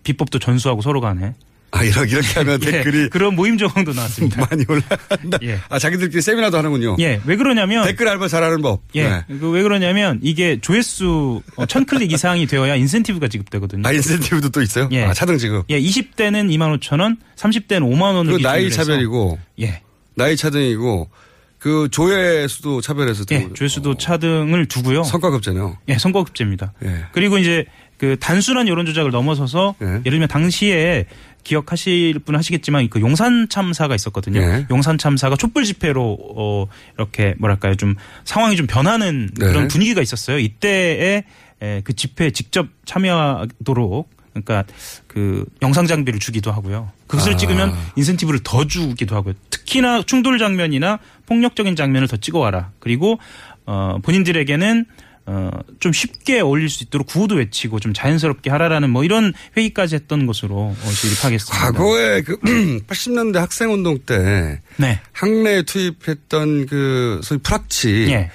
비법도 0.04 0.38
전수하고 0.38 0.80
서로 0.80 1.00
간에 1.00 1.34
아 1.72 1.82
이렇게 1.82 2.12
이렇게 2.12 2.28
하면 2.38 2.60
예, 2.64 2.70
댓글이 2.70 3.08
그런 3.10 3.34
모임 3.34 3.58
정황도 3.58 3.92
나왔습니다. 3.92 4.46
많이 4.48 4.64
올라간다. 4.68 5.38
예. 5.42 5.58
아 5.68 5.80
자기들끼리 5.80 6.22
세미나도 6.22 6.56
하는군요. 6.56 6.96
예, 7.00 7.20
왜 7.26 7.36
그러냐면 7.36 7.84
댓글 7.84 8.08
알바 8.08 8.28
잘하는 8.28 8.62
법. 8.62 8.82
예, 8.94 9.08
네. 9.08 9.24
그왜 9.40 9.62
그러냐면 9.62 10.20
이게 10.22 10.60
조회수 10.60 11.42
어, 11.56 11.66
1000클릭 11.66 12.12
이상이 12.12 12.46
되어야 12.46 12.76
인센티브가 12.76 13.26
지급되거든요. 13.26 13.82
아 13.86 13.92
인센티브도 13.92 14.50
또 14.50 14.62
있어요? 14.62 14.88
예. 14.92 15.02
아 15.02 15.12
차등 15.12 15.38
지급. 15.38 15.66
예, 15.68 15.80
20대는 15.80 16.48
2만 16.56 16.78
5천 16.78 17.00
원, 17.00 17.16
30대는 17.34 17.80
5만 17.80 18.14
원을 18.14 18.34
그리고 18.34 18.48
나이 18.48 18.70
차별이고 18.70 19.38
예. 19.60 19.82
나이 20.14 20.36
차등이고 20.36 21.10
그 21.58 21.88
조회수도 21.90 22.80
차별해서 22.80 23.24
예, 23.32 23.48
조회수도 23.52 23.96
차등을 23.96 24.66
두고요. 24.66 25.04
성과급제네요. 25.04 25.78
예, 25.88 25.98
선거급제입니다. 25.98 26.72
예. 26.84 27.04
그리고 27.12 27.38
이제 27.38 27.64
그 27.98 28.16
단순한 28.20 28.68
여론 28.68 28.84
조작을 28.86 29.10
넘어서서 29.10 29.74
예. 29.80 29.86
예를 29.86 30.02
들면 30.02 30.28
당시에 30.28 31.06
기억하실 31.44 32.18
분 32.20 32.36
하시겠지만 32.36 32.88
그 32.90 33.00
용산 33.00 33.48
참사가 33.48 33.94
있었거든요. 33.94 34.40
예. 34.40 34.66
용산 34.70 34.98
참사가 34.98 35.36
촛불 35.36 35.64
집회로 35.64 36.18
어 36.36 36.66
이렇게 36.96 37.34
뭐랄까요 37.38 37.76
좀 37.76 37.94
상황이 38.24 38.56
좀 38.56 38.66
변하는 38.66 39.30
네. 39.34 39.46
그런 39.46 39.68
분위기가 39.68 40.02
있었어요. 40.02 40.38
이때에 40.38 41.24
에, 41.62 41.80
그 41.84 41.94
집회에 41.94 42.32
직접 42.32 42.66
참여하도록 42.84 44.10
그러니까 44.32 44.64
그 45.06 45.46
영상 45.62 45.86
장비를 45.86 46.20
주기도 46.20 46.52
하고요. 46.52 46.90
그것을 47.06 47.34
아. 47.34 47.36
찍으면 47.36 47.74
인센티브를 47.96 48.40
더 48.44 48.66
주기도 48.66 49.16
하고요. 49.16 49.34
특히나 49.48 50.02
충돌 50.02 50.38
장면이나 50.38 50.98
폭력적인 51.26 51.76
장면을 51.76 52.08
더 52.08 52.16
찍어와라. 52.16 52.72
그리고 52.78 53.18
어 53.66 53.98
본인들에게는 54.02 54.86
어 55.26 55.50
좀 55.80 55.92
쉽게 55.92 56.40
어울릴 56.40 56.68
수 56.68 56.84
있도록 56.84 57.06
구호도 57.06 57.36
외치고 57.36 57.80
좀 57.80 57.92
자연스럽게 57.92 58.50
하라라는 58.50 58.90
뭐 58.90 59.04
이런 59.04 59.32
회의까지 59.56 59.94
했던 59.94 60.26
것으로 60.26 60.56
어, 60.56 60.76
파악했습니다. 61.22 61.44
과거에 61.46 62.22
그 62.22 62.38
80년대 62.86 63.36
학생운동 63.36 64.00
때 64.00 64.60
네. 64.76 65.00
학내에 65.12 65.62
투입했던 65.62 66.66
그 66.66 67.20
소위 67.22 67.40
프락치. 67.40 68.06
예. 68.10 68.30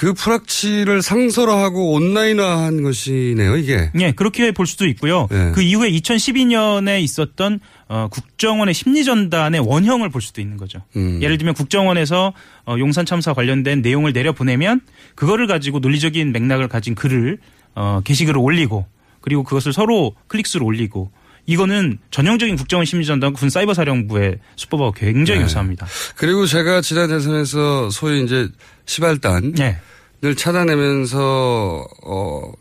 그 0.00 0.14
프락치를 0.14 1.02
상설화하고 1.02 1.92
온라인화한 1.92 2.82
것이네요, 2.82 3.54
이게. 3.58 3.90
예, 4.00 4.12
그렇게 4.12 4.50
볼 4.50 4.66
수도 4.66 4.86
있고요. 4.86 5.28
예. 5.30 5.52
그 5.54 5.60
이후에 5.60 5.90
2012년에 5.90 7.02
있었던 7.02 7.60
어, 7.86 8.08
국정원의 8.10 8.72
심리전단의 8.72 9.60
원형을 9.60 10.08
볼 10.08 10.22
수도 10.22 10.40
있는 10.40 10.56
거죠. 10.56 10.80
음. 10.96 11.20
예를 11.20 11.36
들면 11.36 11.52
국정원에서 11.52 12.32
어, 12.64 12.76
용산 12.78 13.04
참사 13.04 13.34
관련된 13.34 13.82
내용을 13.82 14.14
내려 14.14 14.32
보내면 14.32 14.80
그거를 15.16 15.46
가지고 15.46 15.80
논리적인 15.80 16.32
맥락을 16.32 16.68
가진 16.68 16.94
글을 16.94 17.36
어, 17.74 18.00
게시글을 18.02 18.38
올리고 18.38 18.86
그리고 19.20 19.42
그것을 19.42 19.74
서로 19.74 20.14
클릭수로 20.28 20.64
올리고 20.64 21.10
이거는 21.50 21.98
전형적인 22.12 22.54
국정원 22.54 22.86
심리전단 22.86 23.32
군 23.32 23.50
사이버사령부의 23.50 24.38
수법하고 24.54 24.92
굉장히 24.92 25.40
네. 25.40 25.46
유사합니다. 25.46 25.84
그리고 26.14 26.46
제가 26.46 26.80
지난 26.80 27.08
대선에서 27.08 27.90
소위 27.90 28.22
이제 28.22 28.48
시발단을 28.86 29.54
예. 29.58 30.34
찾아내면서 30.36 31.84
어 32.04 32.52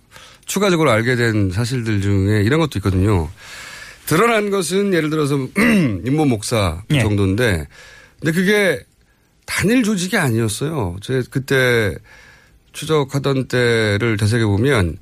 추가적으로 0.47 0.89
알게 0.89 1.15
된 1.17 1.51
사실들 1.51 2.01
중에 2.01 2.41
이런 2.41 2.59
것도 2.59 2.79
있거든요. 2.79 3.29
드러난 4.07 4.49
것은 4.49 4.91
예를 4.91 5.11
들어서 5.11 5.35
임모 6.03 6.25
목사 6.25 6.81
예. 6.89 7.01
정도인데 7.01 7.67
근데 8.19 8.31
그게 8.31 8.83
단일 9.45 9.83
조직이 9.83 10.17
아니었어요. 10.17 10.95
제 11.03 11.21
그때 11.29 11.93
추적하던 12.71 13.49
때를 13.49 14.17
되새겨 14.17 14.47
보면 14.47 14.97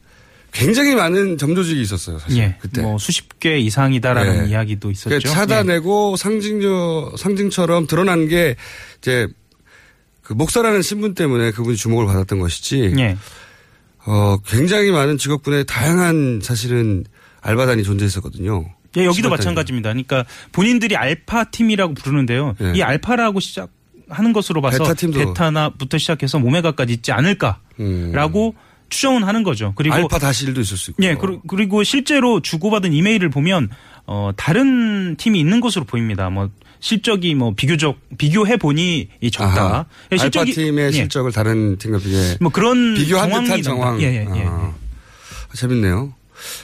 굉장히 0.57 0.95
많은 0.95 1.37
점조직이 1.37 1.81
있었어요. 1.81 2.17
사실 2.19 2.39
예. 2.39 2.55
그때. 2.59 2.81
뭐 2.81 2.97
수십 2.97 3.39
개 3.39 3.59
이상이다라는 3.59 4.43
네. 4.45 4.49
이야기도 4.49 4.89
있었죠. 4.89 5.09
그러니까 5.09 5.29
찾아내고 5.29 6.15
상징저 6.15 7.13
상징처럼 7.17 7.85
드러난 7.85 8.27
게 8.27 8.55
이제 8.97 9.27
그 10.21 10.33
목사라는 10.33 10.81
신분 10.81 11.13
때문에 11.13 11.51
그분이 11.51 11.77
주목을 11.77 12.07
받았던 12.07 12.39
것이지. 12.39 12.93
예. 12.97 13.01
예. 13.01 13.17
어 14.05 14.37
굉장히 14.45 14.91
많은 14.91 15.17
직업군에 15.17 15.63
다양한 15.63 16.39
사실은 16.41 17.05
알바단이 17.41 17.83
존재했었거든요. 17.83 18.65
예, 18.97 19.05
여기도. 19.05 19.29
마찬가지입니다. 19.29 19.89
그러니까 19.89 20.25
본인들이 20.53 20.95
알파 20.95 21.43
팀이라고 21.43 21.93
부르는데요. 21.93 22.55
예. 22.61 22.73
이 22.75 22.81
알파라고 22.81 23.39
시작 23.39 23.69
하는 24.09 24.33
것으로 24.33 24.61
봐서 24.61 24.83
베타 24.83 24.93
팀도. 24.93 25.19
베타나부터 25.19 25.97
시작해서 25.97 26.37
오메가까지 26.39 26.93
있지 26.93 27.11
않을까라고 27.11 28.55
음. 28.55 28.66
추정은 28.89 29.23
하는 29.23 29.43
거죠. 29.43 29.73
그리고 29.75 29.95
알파 29.95 30.19
다실도 30.19 30.61
있을 30.61 30.77
수 30.77 30.91
있고. 30.91 31.03
예, 31.03 31.15
그리- 31.15 31.39
그리고 31.47 31.83
실제로 31.83 32.39
주고받은 32.41 32.93
이메일을 32.93 33.29
보면 33.29 33.69
어 34.05 34.31
다른 34.37 35.15
팀이 35.17 35.39
있는 35.39 35.59
것으로 35.59 35.85
보입니다. 35.85 36.29
뭐 36.29 36.49
실적이 36.79 37.35
뭐 37.35 37.53
비교적 37.55 37.97
비교해 38.17 38.55
보니 38.57 39.09
이 39.19 39.31
적다. 39.31 39.87
예, 40.11 40.15
알파 40.15 40.23
실적이- 40.23 40.53
팀의 40.53 40.85
예. 40.87 40.91
실적을 40.91 41.31
다른 41.31 41.77
팀과 41.77 41.97
비교해 41.97 42.37
뭐 42.39 42.51
그런 42.51 42.93
비교한 42.95 43.29
정황이 43.29 43.47
듯한. 43.47 43.63
정황. 43.63 44.01
예, 44.01 44.05
예, 44.05 44.27
예. 44.39 44.45
아, 44.45 44.73
재밌네요. 45.55 46.13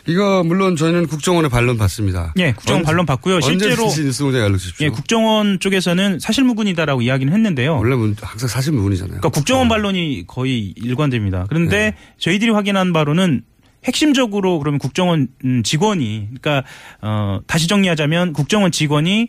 이거 0.07 0.43
물론 0.43 0.75
저희는 0.75 1.07
국정원의 1.07 1.49
반론 1.49 1.77
받습니다. 1.77 2.33
예, 2.37 2.51
국정원 2.53 2.81
언제- 2.81 2.85
반론 2.85 3.05
받고요. 3.05 3.41
실제로 3.41 3.85
뉴스공장에 3.85 4.45
알려주십시오. 4.45 4.85
예, 4.85 4.89
국정원 4.89 5.59
쪽에서는 5.59 6.19
사실무근이다라고 6.19 7.01
이야기는 7.01 7.33
했는데요. 7.33 7.77
원래 7.77 7.95
문- 7.95 8.15
항상 8.21 8.47
사실 8.49 8.73
무근이잖아요. 8.73 9.19
그러니까 9.19 9.29
국정원 9.29 9.67
반론이 9.69 10.25
거의 10.27 10.73
일관됩니다. 10.77 11.45
그런데 11.49 11.95
저희들이 12.19 12.51
확인한 12.51 12.93
바로는 12.93 13.43
핵심적으로 13.85 14.59
그러면 14.59 14.79
국정원 14.79 15.27
음, 15.43 15.61
직원이 15.63 16.29
그러니까 16.39 16.63
어 17.01 17.39
다시 17.47 17.67
정리하자면 17.67 18.31
국정원 18.33 18.71
직원이 18.71 19.27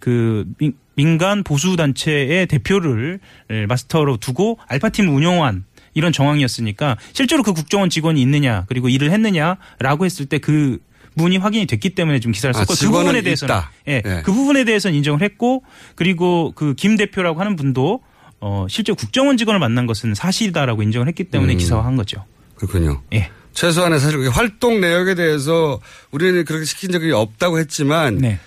그 0.00 0.44
민- 0.58 0.74
민간 0.94 1.42
보수 1.42 1.74
단체의 1.76 2.46
대표를 2.46 3.18
마스터로 3.66 4.18
두고 4.18 4.58
알파팀을 4.68 5.08
운영한 5.12 5.64
이런 5.94 6.12
정황이었으니까 6.12 6.96
실제로 7.12 7.42
그 7.42 7.52
국정원 7.52 7.88
직원이 7.90 8.20
있느냐 8.20 8.64
그리고 8.68 8.88
일을 8.88 9.10
했느냐라고 9.10 10.04
했을 10.04 10.26
때그 10.26 10.78
문이 11.14 11.36
확인이 11.36 11.66
됐기 11.66 11.94
때문에 11.94 12.20
좀 12.20 12.32
기사를 12.32 12.50
아, 12.54 12.58
썼고 12.58 12.72
그 12.72 12.78
직원은 12.78 13.04
부분에 13.06 13.22
대해서는. 13.22 13.54
예, 13.88 14.02
예. 14.04 14.22
그 14.24 14.32
부분에 14.32 14.64
대해서는 14.64 14.96
인정을 14.96 15.22
했고 15.22 15.62
그리고 15.94 16.52
그 16.56 16.74
김 16.76 16.96
대표라고 16.96 17.40
하는 17.40 17.56
분도 17.56 18.02
어 18.40 18.66
실제 18.68 18.92
국정원 18.92 19.36
직원을 19.36 19.58
만난 19.60 19.86
것은 19.86 20.14
사실이다라고 20.14 20.82
인정을 20.82 21.06
했기 21.08 21.24
때문에 21.24 21.52
음. 21.54 21.58
기사화한 21.58 21.96
거죠. 21.96 22.24
그렇군요. 22.56 23.00
예. 23.12 23.30
최소한의 23.52 24.00
사실 24.00 24.18
그 24.18 24.28
활동 24.28 24.80
내역에 24.80 25.14
대해서 25.14 25.80
우리는 26.10 26.44
그렇게 26.44 26.64
시킨 26.64 26.90
적이 26.90 27.12
없다고 27.12 27.60
했지만 27.60 28.18
네. 28.18 28.40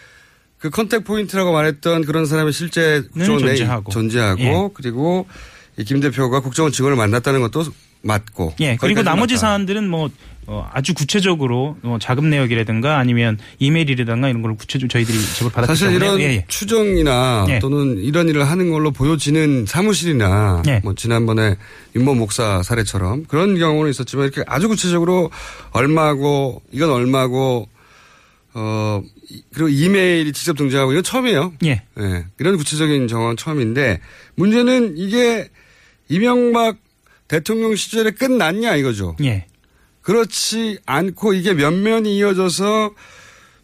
그 0.59 0.69
contact 0.69 1.05
point라고 1.05 1.53
말했던 1.53 2.03
그런 2.03 2.25
사람이 2.25 2.51
실제 2.51 3.03
존재하고. 3.15 3.91
존재하고 3.91 4.41
예. 4.41 4.69
그리고 4.73 5.25
이 5.29 5.56
김 5.85 5.99
대표가 5.99 6.39
국정원 6.39 6.71
직원을 6.71 6.97
만났다는 6.97 7.41
것도 7.41 7.65
맞고. 8.01 8.53
예. 8.59 8.77
그리고 8.79 9.01
나머지 9.03 9.35
맞다. 9.35 9.47
사안들은 9.47 9.89
뭐 9.89 10.09
어, 10.49 10.65
아주 10.71 10.93
구체적으로 10.93 11.75
뭐 11.81 11.99
자금 11.99 12.29
내역이라든가 12.29 12.97
아니면 12.97 13.37
이메일이라든가 13.59 14.29
이런 14.29 14.41
걸 14.41 14.55
구체적으로 14.55 14.87
저희들이 14.87 15.17
제보를 15.35 15.51
받았기 15.51 15.67
사실 15.67 15.87
때문에 15.99 16.05
이런 16.05 16.19
예, 16.21 16.35
예. 16.37 16.45
추정이나 16.47 17.45
예. 17.49 17.59
또는 17.59 17.97
이런 17.99 18.29
일을 18.29 18.47
하는 18.49 18.71
걸로 18.71 18.91
보여지는 18.91 19.65
사무실이나 19.65 20.63
예. 20.67 20.79
뭐 20.85 20.95
지난번에 20.95 21.57
윤모 21.97 22.15
목사 22.15 22.63
사례처럼 22.63 23.25
그런 23.25 23.57
경우는 23.59 23.89
있었지만 23.91 24.27
이렇게 24.27 24.43
아주 24.47 24.69
구체적으로 24.69 25.29
얼마고 25.71 26.61
이건 26.71 26.91
얼마고 26.91 27.67
어 28.53 29.01
이- 29.29 29.43
그리고 29.53 29.67
이메일이 29.67 30.31
직접 30.31 30.55
등장하고 30.55 30.93
이건 30.93 31.03
처음이에요. 31.03 31.53
예. 31.65 31.83
예. 31.99 32.25
이런 32.39 32.55
구체적인 32.57 33.09
정황은 33.09 33.35
처음인데 33.35 33.99
문제는 34.35 34.93
이게 34.97 35.49
이명박 36.09 36.77
대통령 37.27 37.75
시절에 37.75 38.11
끝났냐 38.11 38.75
이거죠. 38.75 39.15
예. 39.23 39.45
그렇지 40.01 40.79
않고 40.85 41.33
이게 41.33 41.53
면면이 41.53 42.15
이어져서 42.17 42.93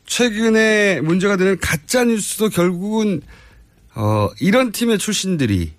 최근에 0.05 1.01
문제가 1.01 1.37
되는 1.37 1.57
가짜 1.59 2.03
뉴스도 2.03 2.49
결국은 2.49 3.21
어 3.95 4.29
이런 4.41 4.71
팀의 4.71 4.97
출신들이 4.97 5.71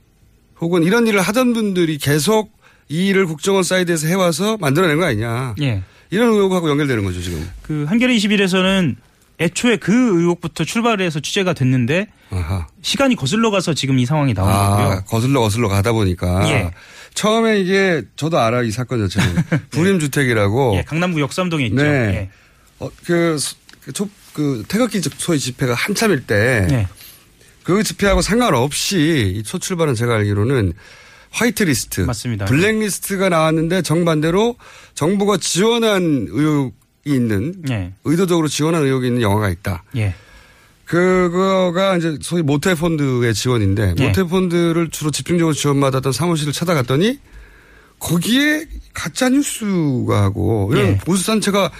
혹은 0.60 0.82
이런 0.82 1.06
일을 1.06 1.20
하던 1.20 1.52
분들이 1.52 1.98
계속 1.98 2.50
이 2.88 3.08
일을 3.08 3.26
국정원 3.26 3.62
사이드에서 3.62 4.06
해와서 4.06 4.56
만들어낸 4.58 4.98
거 4.98 5.04
아니냐. 5.04 5.54
예. 5.60 5.82
이런 6.10 6.30
의혹하고 6.30 6.70
연결되는 6.70 7.04
거죠 7.04 7.20
지금. 7.20 7.46
그 7.62 7.84
한겨레 7.84 8.14
21에서는 8.16 8.96
애초에 9.40 9.76
그 9.78 9.92
의혹부터 9.92 10.64
출발해서 10.64 11.20
취재가 11.20 11.52
됐는데 11.54 12.06
아하. 12.30 12.66
시간이 12.82 13.16
거슬러 13.16 13.50
가서 13.50 13.74
지금 13.74 13.98
이 13.98 14.06
상황이 14.06 14.32
나온 14.34 14.48
아, 14.50 14.76
거고요. 14.76 15.04
거슬러 15.06 15.40
거슬러 15.40 15.68
가다 15.68 15.92
보니까 15.92 16.48
예. 16.50 16.70
처음에 17.14 17.60
이게 17.60 18.02
저도 18.16 18.38
알아요 18.38 18.62
이 18.64 18.70
사건 18.70 19.06
자체는 19.08 19.42
불임 19.70 19.98
주택이라고. 19.98 20.74
예, 20.76 20.82
강남구 20.82 21.20
역삼동에 21.20 21.66
있죠. 21.66 21.82
네. 21.82 21.88
예. 21.90 22.30
어, 22.78 22.88
그, 23.04 23.36
소- 23.38 23.56
그, 23.80 23.92
초, 23.92 24.08
그 24.32 24.64
태극기 24.68 25.00
소위 25.18 25.38
집회가 25.38 25.74
한참일 25.74 26.26
때. 26.26 26.66
예. 26.70 26.88
그 27.64 27.82
집회하고 27.82 28.20
상관없이 28.20 29.34
이첫 29.38 29.60
출발은 29.62 29.94
제가 29.94 30.16
알기로는 30.16 30.74
화이트 31.30 31.62
리스트. 31.64 32.02
맞습니다. 32.02 32.44
블랙 32.44 32.78
리스트가 32.78 33.28
나왔는데 33.30 33.82
정반대로 33.82 34.56
정부가 34.94 35.38
지원한 35.38 36.26
의혹이 36.30 36.72
있는 37.04 37.54
예. 37.70 37.92
의도적으로 38.04 38.48
지원한 38.48 38.82
의혹이 38.82 39.08
있는 39.08 39.22
영화가 39.22 39.50
있다. 39.50 39.84
예. 39.96 40.14
그거가 40.84 41.96
이제 41.96 42.18
소위 42.20 42.42
모태 42.42 42.74
펀드의 42.74 43.34
지원인데 43.34 43.94
예. 43.98 44.06
모태 44.06 44.24
펀드를 44.24 44.90
주로 44.90 45.10
집중적으로 45.10 45.54
지원받았던 45.54 46.12
사무실을 46.12 46.52
찾아갔더니 46.52 47.18
거기에 47.98 48.66
가짜 48.92 49.28
뉴스가 49.28 50.22
하고 50.22 50.70
이런 50.72 50.86
예. 50.86 50.98
보수 50.98 51.26
단체가 51.26 51.70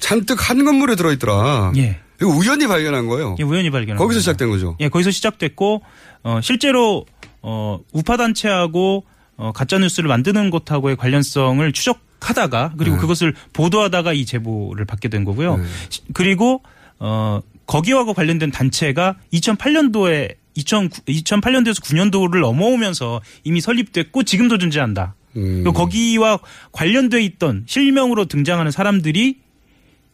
잔뜩 0.00 0.50
한 0.50 0.64
건물에 0.64 0.96
들어있더라. 0.96 1.72
예. 1.76 2.00
이거 2.20 2.30
우연히 2.30 2.66
발견한 2.66 3.06
거예요. 3.06 3.36
예, 3.38 3.42
우연히 3.42 3.70
발견한 3.70 3.96
거기서 3.98 4.18
겁니다. 4.18 4.20
시작된 4.20 4.50
거죠. 4.50 4.76
예, 4.80 4.88
거기서 4.88 5.10
시작됐고 5.10 5.82
어 6.22 6.40
실제로 6.42 7.04
어 7.42 7.80
우파 7.92 8.16
단체하고 8.16 9.04
어 9.36 9.52
가짜 9.52 9.78
뉴스를 9.78 10.08
만드는 10.08 10.50
곳하고의 10.50 10.96
관련성을 10.96 11.72
추적 11.72 11.98
하다가 12.28 12.74
그리고 12.78 12.96
네. 12.96 13.00
그것을 13.00 13.34
보도하다가 13.52 14.12
이 14.12 14.24
제보를 14.26 14.84
받게 14.84 15.08
된 15.08 15.24
거고요. 15.24 15.60
시- 15.90 16.00
그리고 16.12 16.62
어 16.98 17.40
거기와 17.66 18.04
관련된 18.12 18.50
단체가 18.50 19.16
2008년도에 19.32 20.34
2000, 20.54 20.88
2008년도에서 20.90 21.82
9년도를 21.82 22.40
넘어오면서 22.40 23.20
이미 23.44 23.60
설립됐고 23.60 24.22
지금도 24.22 24.58
존재한다. 24.58 25.14
음. 25.36 25.64
거기와 25.64 26.38
관련돼 26.72 27.22
있던 27.24 27.64
실명으로 27.66 28.26
등장하는 28.26 28.70
사람들이 28.70 29.38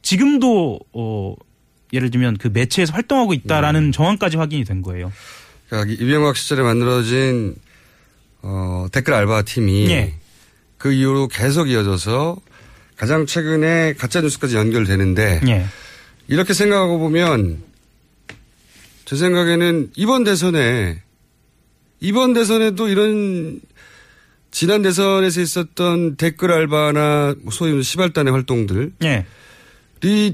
지금도 0.02 0.80
어 0.92 1.34
예를 1.92 2.10
들면 2.10 2.38
그 2.38 2.48
매체에서 2.48 2.92
활동하고 2.94 3.34
있다라는 3.34 3.86
음. 3.86 3.92
정황까지 3.92 4.36
확인이 4.36 4.64
된 4.64 4.80
거예요. 4.82 5.12
그러니까 5.68 5.94
이명박 6.02 6.36
시절에 6.36 6.62
만들어진 6.62 7.54
어, 8.42 8.86
댓글 8.92 9.12
알바 9.14 9.42
팀이 9.42 9.90
예. 9.90 10.14
그 10.80 10.92
이후로 10.92 11.28
계속 11.28 11.68
이어져서 11.68 12.38
가장 12.96 13.26
최근에 13.26 13.94
가짜 13.98 14.22
뉴스까지 14.22 14.56
연결되는데 14.56 15.42
예. 15.46 15.66
이렇게 16.26 16.54
생각하고 16.54 16.98
보면 16.98 17.62
제 19.04 19.14
생각에는 19.14 19.90
이번 19.94 20.24
대선에 20.24 21.02
이번 22.00 22.32
대선에도 22.32 22.88
이런 22.88 23.60
지난 24.50 24.80
대선에서 24.80 25.42
있었던 25.42 26.16
댓글 26.16 26.50
알바나 26.50 27.34
뭐 27.42 27.52
소위 27.52 27.82
시발단의 27.82 28.32
활동들이 28.32 28.92
예. 29.02 29.26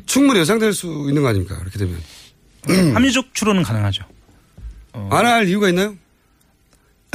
충분히 0.07 0.39
예상될 0.39 0.73
수 0.73 0.87
있는 1.09 1.23
거 1.23 1.29
아닙니까? 1.29 1.59
그렇게 1.59 1.77
되면 1.77 2.01
합리적 2.95 3.35
추론은 3.35 3.65
가능하죠. 3.65 4.05
안할 5.11 5.49
이유가 5.49 5.69
있나요? 5.71 5.97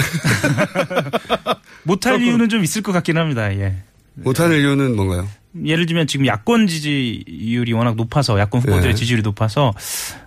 못할 1.84 2.22
이유는 2.22 2.50
좀 2.50 2.64
있을 2.64 2.82
것 2.82 2.92
같긴 2.92 3.18
합니다. 3.18 3.54
예. 3.56 3.76
못하는 4.16 4.60
이유는 4.60 4.96
뭔가요? 4.96 5.28
예를 5.66 5.86
들면 5.86 6.08
지금 6.08 6.26
야권 6.28 6.68
지지율이 6.68 7.74
워낙 7.74 7.96
높아서 7.96 8.40
야권 8.40 8.62
후보들의 8.62 8.94
네. 8.94 8.94
지지율이 8.94 9.22
높아서 9.24 9.74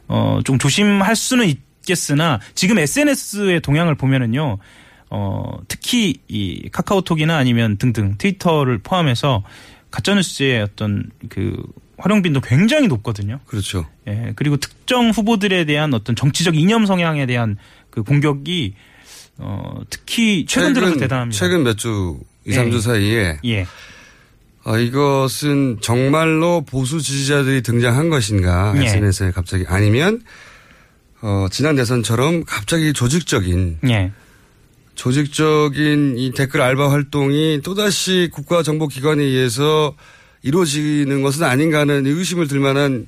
어 0.08 0.40
좀 0.44 0.58
조심할 0.58 1.16
수는 1.16 1.46
있겠으나 1.46 2.40
지금 2.54 2.78
SNS의 2.78 3.60
동향을 3.60 3.94
보면은요. 3.94 4.58
어 5.10 5.58
특히 5.68 6.16
이 6.28 6.68
카카오톡이나 6.72 7.36
아니면 7.36 7.76
등등 7.78 8.16
트위터를 8.18 8.78
포함해서 8.78 9.44
가짜 9.90 10.14
뉴스의 10.14 10.62
어떤 10.62 11.10
그 11.28 11.56
활용빈도 11.98 12.40
굉장히 12.40 12.88
높거든요. 12.88 13.38
그렇죠. 13.46 13.86
예, 14.08 14.32
그리고 14.34 14.56
특정 14.56 15.10
후보들에 15.10 15.64
대한 15.66 15.94
어떤 15.94 16.16
정치적 16.16 16.56
이념 16.56 16.84
성향에 16.84 17.26
대한 17.26 17.56
그 17.90 18.02
공격이 18.02 18.74
어 19.38 19.80
특히 19.90 20.46
최근 20.46 20.72
들어서 20.72 20.96
대단합니다. 20.96 21.38
최근 21.38 21.64
몇 21.64 21.76
주, 21.76 22.18
2, 22.46 22.52
예. 22.52 22.56
3주 22.56 22.80
사이에 22.80 23.38
예. 23.44 23.66
어, 24.64 24.78
이것은 24.78 25.78
정말로 25.80 26.62
보수 26.62 27.00
지지자들이 27.00 27.62
등장한 27.62 28.08
것인가 28.08 28.74
예. 28.76 28.84
SNS에 28.84 29.30
갑자기 29.30 29.64
아니면 29.68 30.22
어, 31.20 31.46
지난 31.50 31.76
대선처럼 31.76 32.44
갑자기 32.44 32.92
조직적인 32.92 33.78
예. 33.88 34.12
조직적인 34.94 36.16
이 36.18 36.32
댓글 36.32 36.60
알바 36.60 36.90
활동이 36.90 37.60
또다시 37.62 38.28
국가정보기관에 38.32 39.22
의해서 39.22 39.94
이루어지는 40.42 41.22
것은 41.22 41.42
아닌가 41.44 41.80
하는 41.80 42.06
의심을 42.06 42.46
들 42.48 42.60
만한 42.60 43.06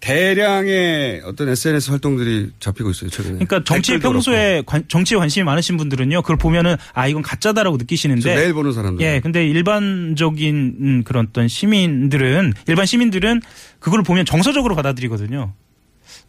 대량의 0.00 1.22
어떤 1.24 1.48
SNS 1.48 1.90
활동들이 1.90 2.50
잡히고 2.60 2.90
있어요, 2.90 3.10
최근에. 3.10 3.44
그러니까 3.44 3.64
댓글도 3.64 4.12
평소에 4.12 4.62
관- 4.64 4.84
정치에 4.88 5.18
관심이 5.18 5.44
많으신 5.44 5.76
분들은요, 5.76 6.22
그걸 6.22 6.36
보면은 6.36 6.76
아 6.94 7.08
이건 7.08 7.22
가짜다라고. 7.22 7.76
느끼시는데 7.78 8.34
매일 8.34 8.52
보는 8.54 8.72
사람들. 8.72 9.04
예, 9.04 9.20
근데 9.20 9.46
일반적인 9.48 10.76
음, 10.80 11.02
그런 11.04 11.26
어떤 11.28 11.48
시민들은 11.48 12.54
일반 12.68 12.86
시민들은 12.86 13.42
그걸 13.80 14.02
보면 14.02 14.24
정서적으로 14.24 14.74
받아들이거든요. 14.76 15.52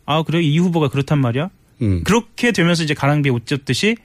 아 0.06 0.24
그래 0.24 0.42
이 0.42 0.58
후보가 0.58 0.90
그렇단 0.90 1.20
말이야. 1.20 1.50
음. 1.82 2.04
그렇게 2.04 2.52
되면서 2.52 2.84
이제 2.84 2.94
가랑비에 2.94 3.32
옷 3.32 3.46
젖듯이 3.46 3.96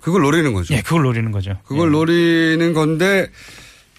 그걸 0.00 0.22
노리는 0.22 0.52
거죠. 0.52 0.74
예, 0.74 0.80
그걸 0.80 1.02
노리는 1.02 1.30
거죠. 1.30 1.58
그걸 1.64 1.90
노리는 1.90 2.72
건데 2.72 3.28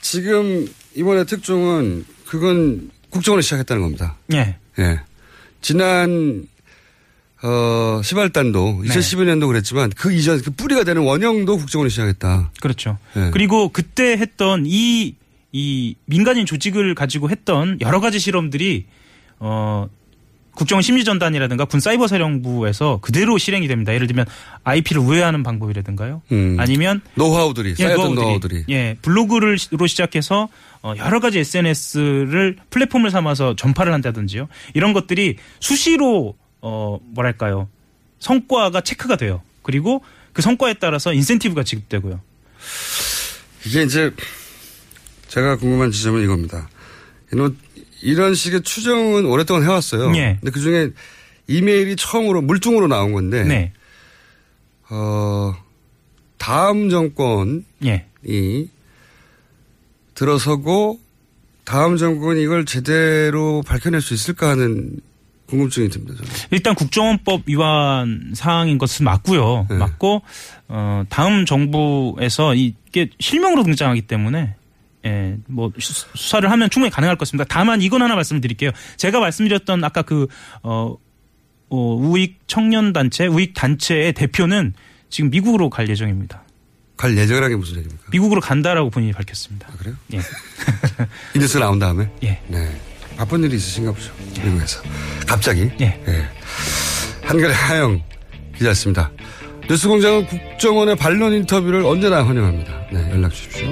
지금 0.02 0.68
이번에 0.96 1.24
특종은 1.24 2.06
그건 2.26 2.90
국정원을 3.14 3.44
시작했다는 3.44 3.82
겁니다. 3.82 4.18
예. 4.34 4.58
예. 4.80 5.00
지난 5.62 6.46
어 7.42 8.02
시발단도 8.04 8.82
네. 8.84 8.90
2012년도 8.90 9.48
그랬지만 9.48 9.92
그 9.96 10.12
이전 10.12 10.42
그 10.42 10.52
뿌리가 10.52 10.84
되는 10.84 11.02
원형도 11.04 11.58
국정원이 11.58 11.90
시작했다. 11.90 12.52
그렇죠. 12.62 12.98
예. 13.16 13.30
그리고 13.32 13.70
그때 13.70 14.14
했던 14.18 14.64
이, 14.66 15.16
이 15.52 15.96
민간인 16.06 16.46
조직을 16.46 16.96
가지고 16.96 17.30
했던 17.30 17.78
여러 17.82 18.00
가지 18.00 18.20
실험들이, 18.20 18.86
어, 19.40 19.88
국정원 20.56 20.82
심리전단이라든가 20.84 21.66
군 21.66 21.80
사이버 21.80 22.08
사령부에서 22.08 23.00
그대로 23.02 23.38
실행이 23.38 23.68
됩니다. 23.68 23.94
예를 23.94 24.08
들면 24.08 24.26
IP를 24.64 25.02
우회하는 25.02 25.44
방법이라든가요. 25.44 26.22
음. 26.32 26.58
아니면 26.60 27.02
노하우들이 27.16 27.76
예, 27.80 27.84
쌓였던 27.84 28.16
노하우들이. 28.16 28.66
예, 28.70 28.98
블로그를 29.02 29.58
로 29.72 29.88
시작해서 29.88 30.50
어, 30.82 30.94
여러 30.98 31.20
가지 31.20 31.40
SNS를 31.40 32.58
플랫폼을 32.70 33.10
삼아서 33.10 33.56
전파를 33.56 33.94
한다든지요. 33.94 34.48
이런 34.74 34.94
것들이 34.94 35.38
수시로 35.60 36.36
어 36.62 37.00
뭐랄까요 37.14 37.68
성과가 38.20 38.82
체크가 38.82 39.16
돼요. 39.16 39.42
그리고 39.64 40.04
그 40.34 40.42
성과에 40.42 40.76
따라서 40.76 41.14
인센티브가 41.14 41.64
지급되고요. 41.64 42.20
이게 43.66 43.84
이제 43.84 44.12
제가 45.28 45.58
궁금한 45.58 45.92
지점은 45.92 46.24
이겁니다. 46.24 46.70
이런, 47.32 47.58
이런 48.04 48.36
식의 48.36 48.62
추정은 48.64 49.26
오랫동안 49.26 49.64
해왔어요. 49.64 50.16
예. 50.16 50.38
근데 50.42 50.52
그 50.52 50.60
중에 50.60 50.90
이메일이 51.48 51.96
처음으로 51.96 52.42
물뚱으로 52.42 52.88
나온 52.88 53.14
건데, 53.14 53.44
네, 53.44 53.72
어, 54.90 55.56
다음 56.38 56.90
정권이 56.90 57.64
예, 57.86 58.06
들어서고 60.14 61.00
다음 61.64 61.98
정권이 61.98 62.42
이걸 62.42 62.66
제대로 62.66 63.64
밝혀낼 63.66 64.02
수 64.02 64.14
있을까 64.14 64.50
하는 64.50 65.00
궁금증이 65.48 65.90
듭니다. 65.90 66.16
저는. 66.16 66.32
일단 66.52 66.76
국정원법 66.76 67.44
위반 67.46 68.34
사항인 68.36 68.78
것은 68.78 69.06
맞고요. 69.06 69.68
네. 69.70 69.78
맞고 69.78 70.22
어 70.68 71.04
다음 71.10 71.46
정부에서 71.46 72.56
이게 72.56 73.10
실명으로 73.20 73.64
등장하기 73.64 74.04
때문에 74.04 74.56
예, 75.06 75.38
뭐 75.48 75.72
수- 75.80 76.06
수사를 76.16 76.50
하면 76.50 76.70
충분히 76.70 76.90
가능할 76.92 77.16
것 77.18 77.28
같습니다. 77.28 77.46
다만 77.50 77.82
이건 77.82 78.02
하나 78.02 78.16
말씀드릴게요. 78.16 78.72
제가 78.98 79.20
말씀드렸던 79.20 79.84
아까 79.84 80.02
그 80.02 80.28
어, 80.62 80.96
어 81.70 81.78
우익 81.96 82.40
청년 82.48 82.94
단체, 82.94 83.26
우익 83.28 83.54
단체의 83.54 84.14
대표는 84.14 84.74
지금 85.10 85.30
미국으로 85.30 85.70
갈 85.70 85.90
예정입니다. 85.90 86.44
갈 86.96 87.18
예정이라는 87.18 87.50
게 87.50 87.56
무슨 87.56 87.78
얘기입니까? 87.78 88.04
미국으로 88.12 88.40
간다라고 88.40 88.90
본인이 88.90 89.12
밝혔습니다. 89.14 89.68
아, 89.72 89.76
그래요? 89.78 89.96
예. 90.14 90.20
이 91.36 91.40
뉴스 91.40 91.58
나온 91.58 91.80
다음에? 91.80 92.10
예. 92.24 92.40
네. 92.48 92.80
바쁜 93.18 93.44
일이 93.44 93.56
있으신가 93.58 93.92
보죠. 93.92 94.12
미국에서. 94.44 94.82
갑자기? 95.28 95.70
예. 95.82 96.00
한결의 97.24 97.54
하영 97.56 98.02
기자였습니다. 98.58 99.12
뉴스 99.70 99.88
공장은 99.88 100.28
국정원의 100.28 100.96
반론 100.96 101.34
인터뷰를 101.34 101.86
언제나 101.86 102.26
환영합니다. 102.26 102.88
네, 102.92 103.10
연락 103.12 103.34
주십시오. 103.34 103.68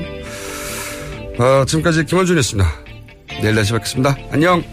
어, 1.42 1.66
지금까지 1.66 2.06
김원준이었습니다. 2.06 2.70
내일 3.42 3.56
다시 3.56 3.74
뵙겠습니다. 3.74 4.16
안녕. 4.32 4.64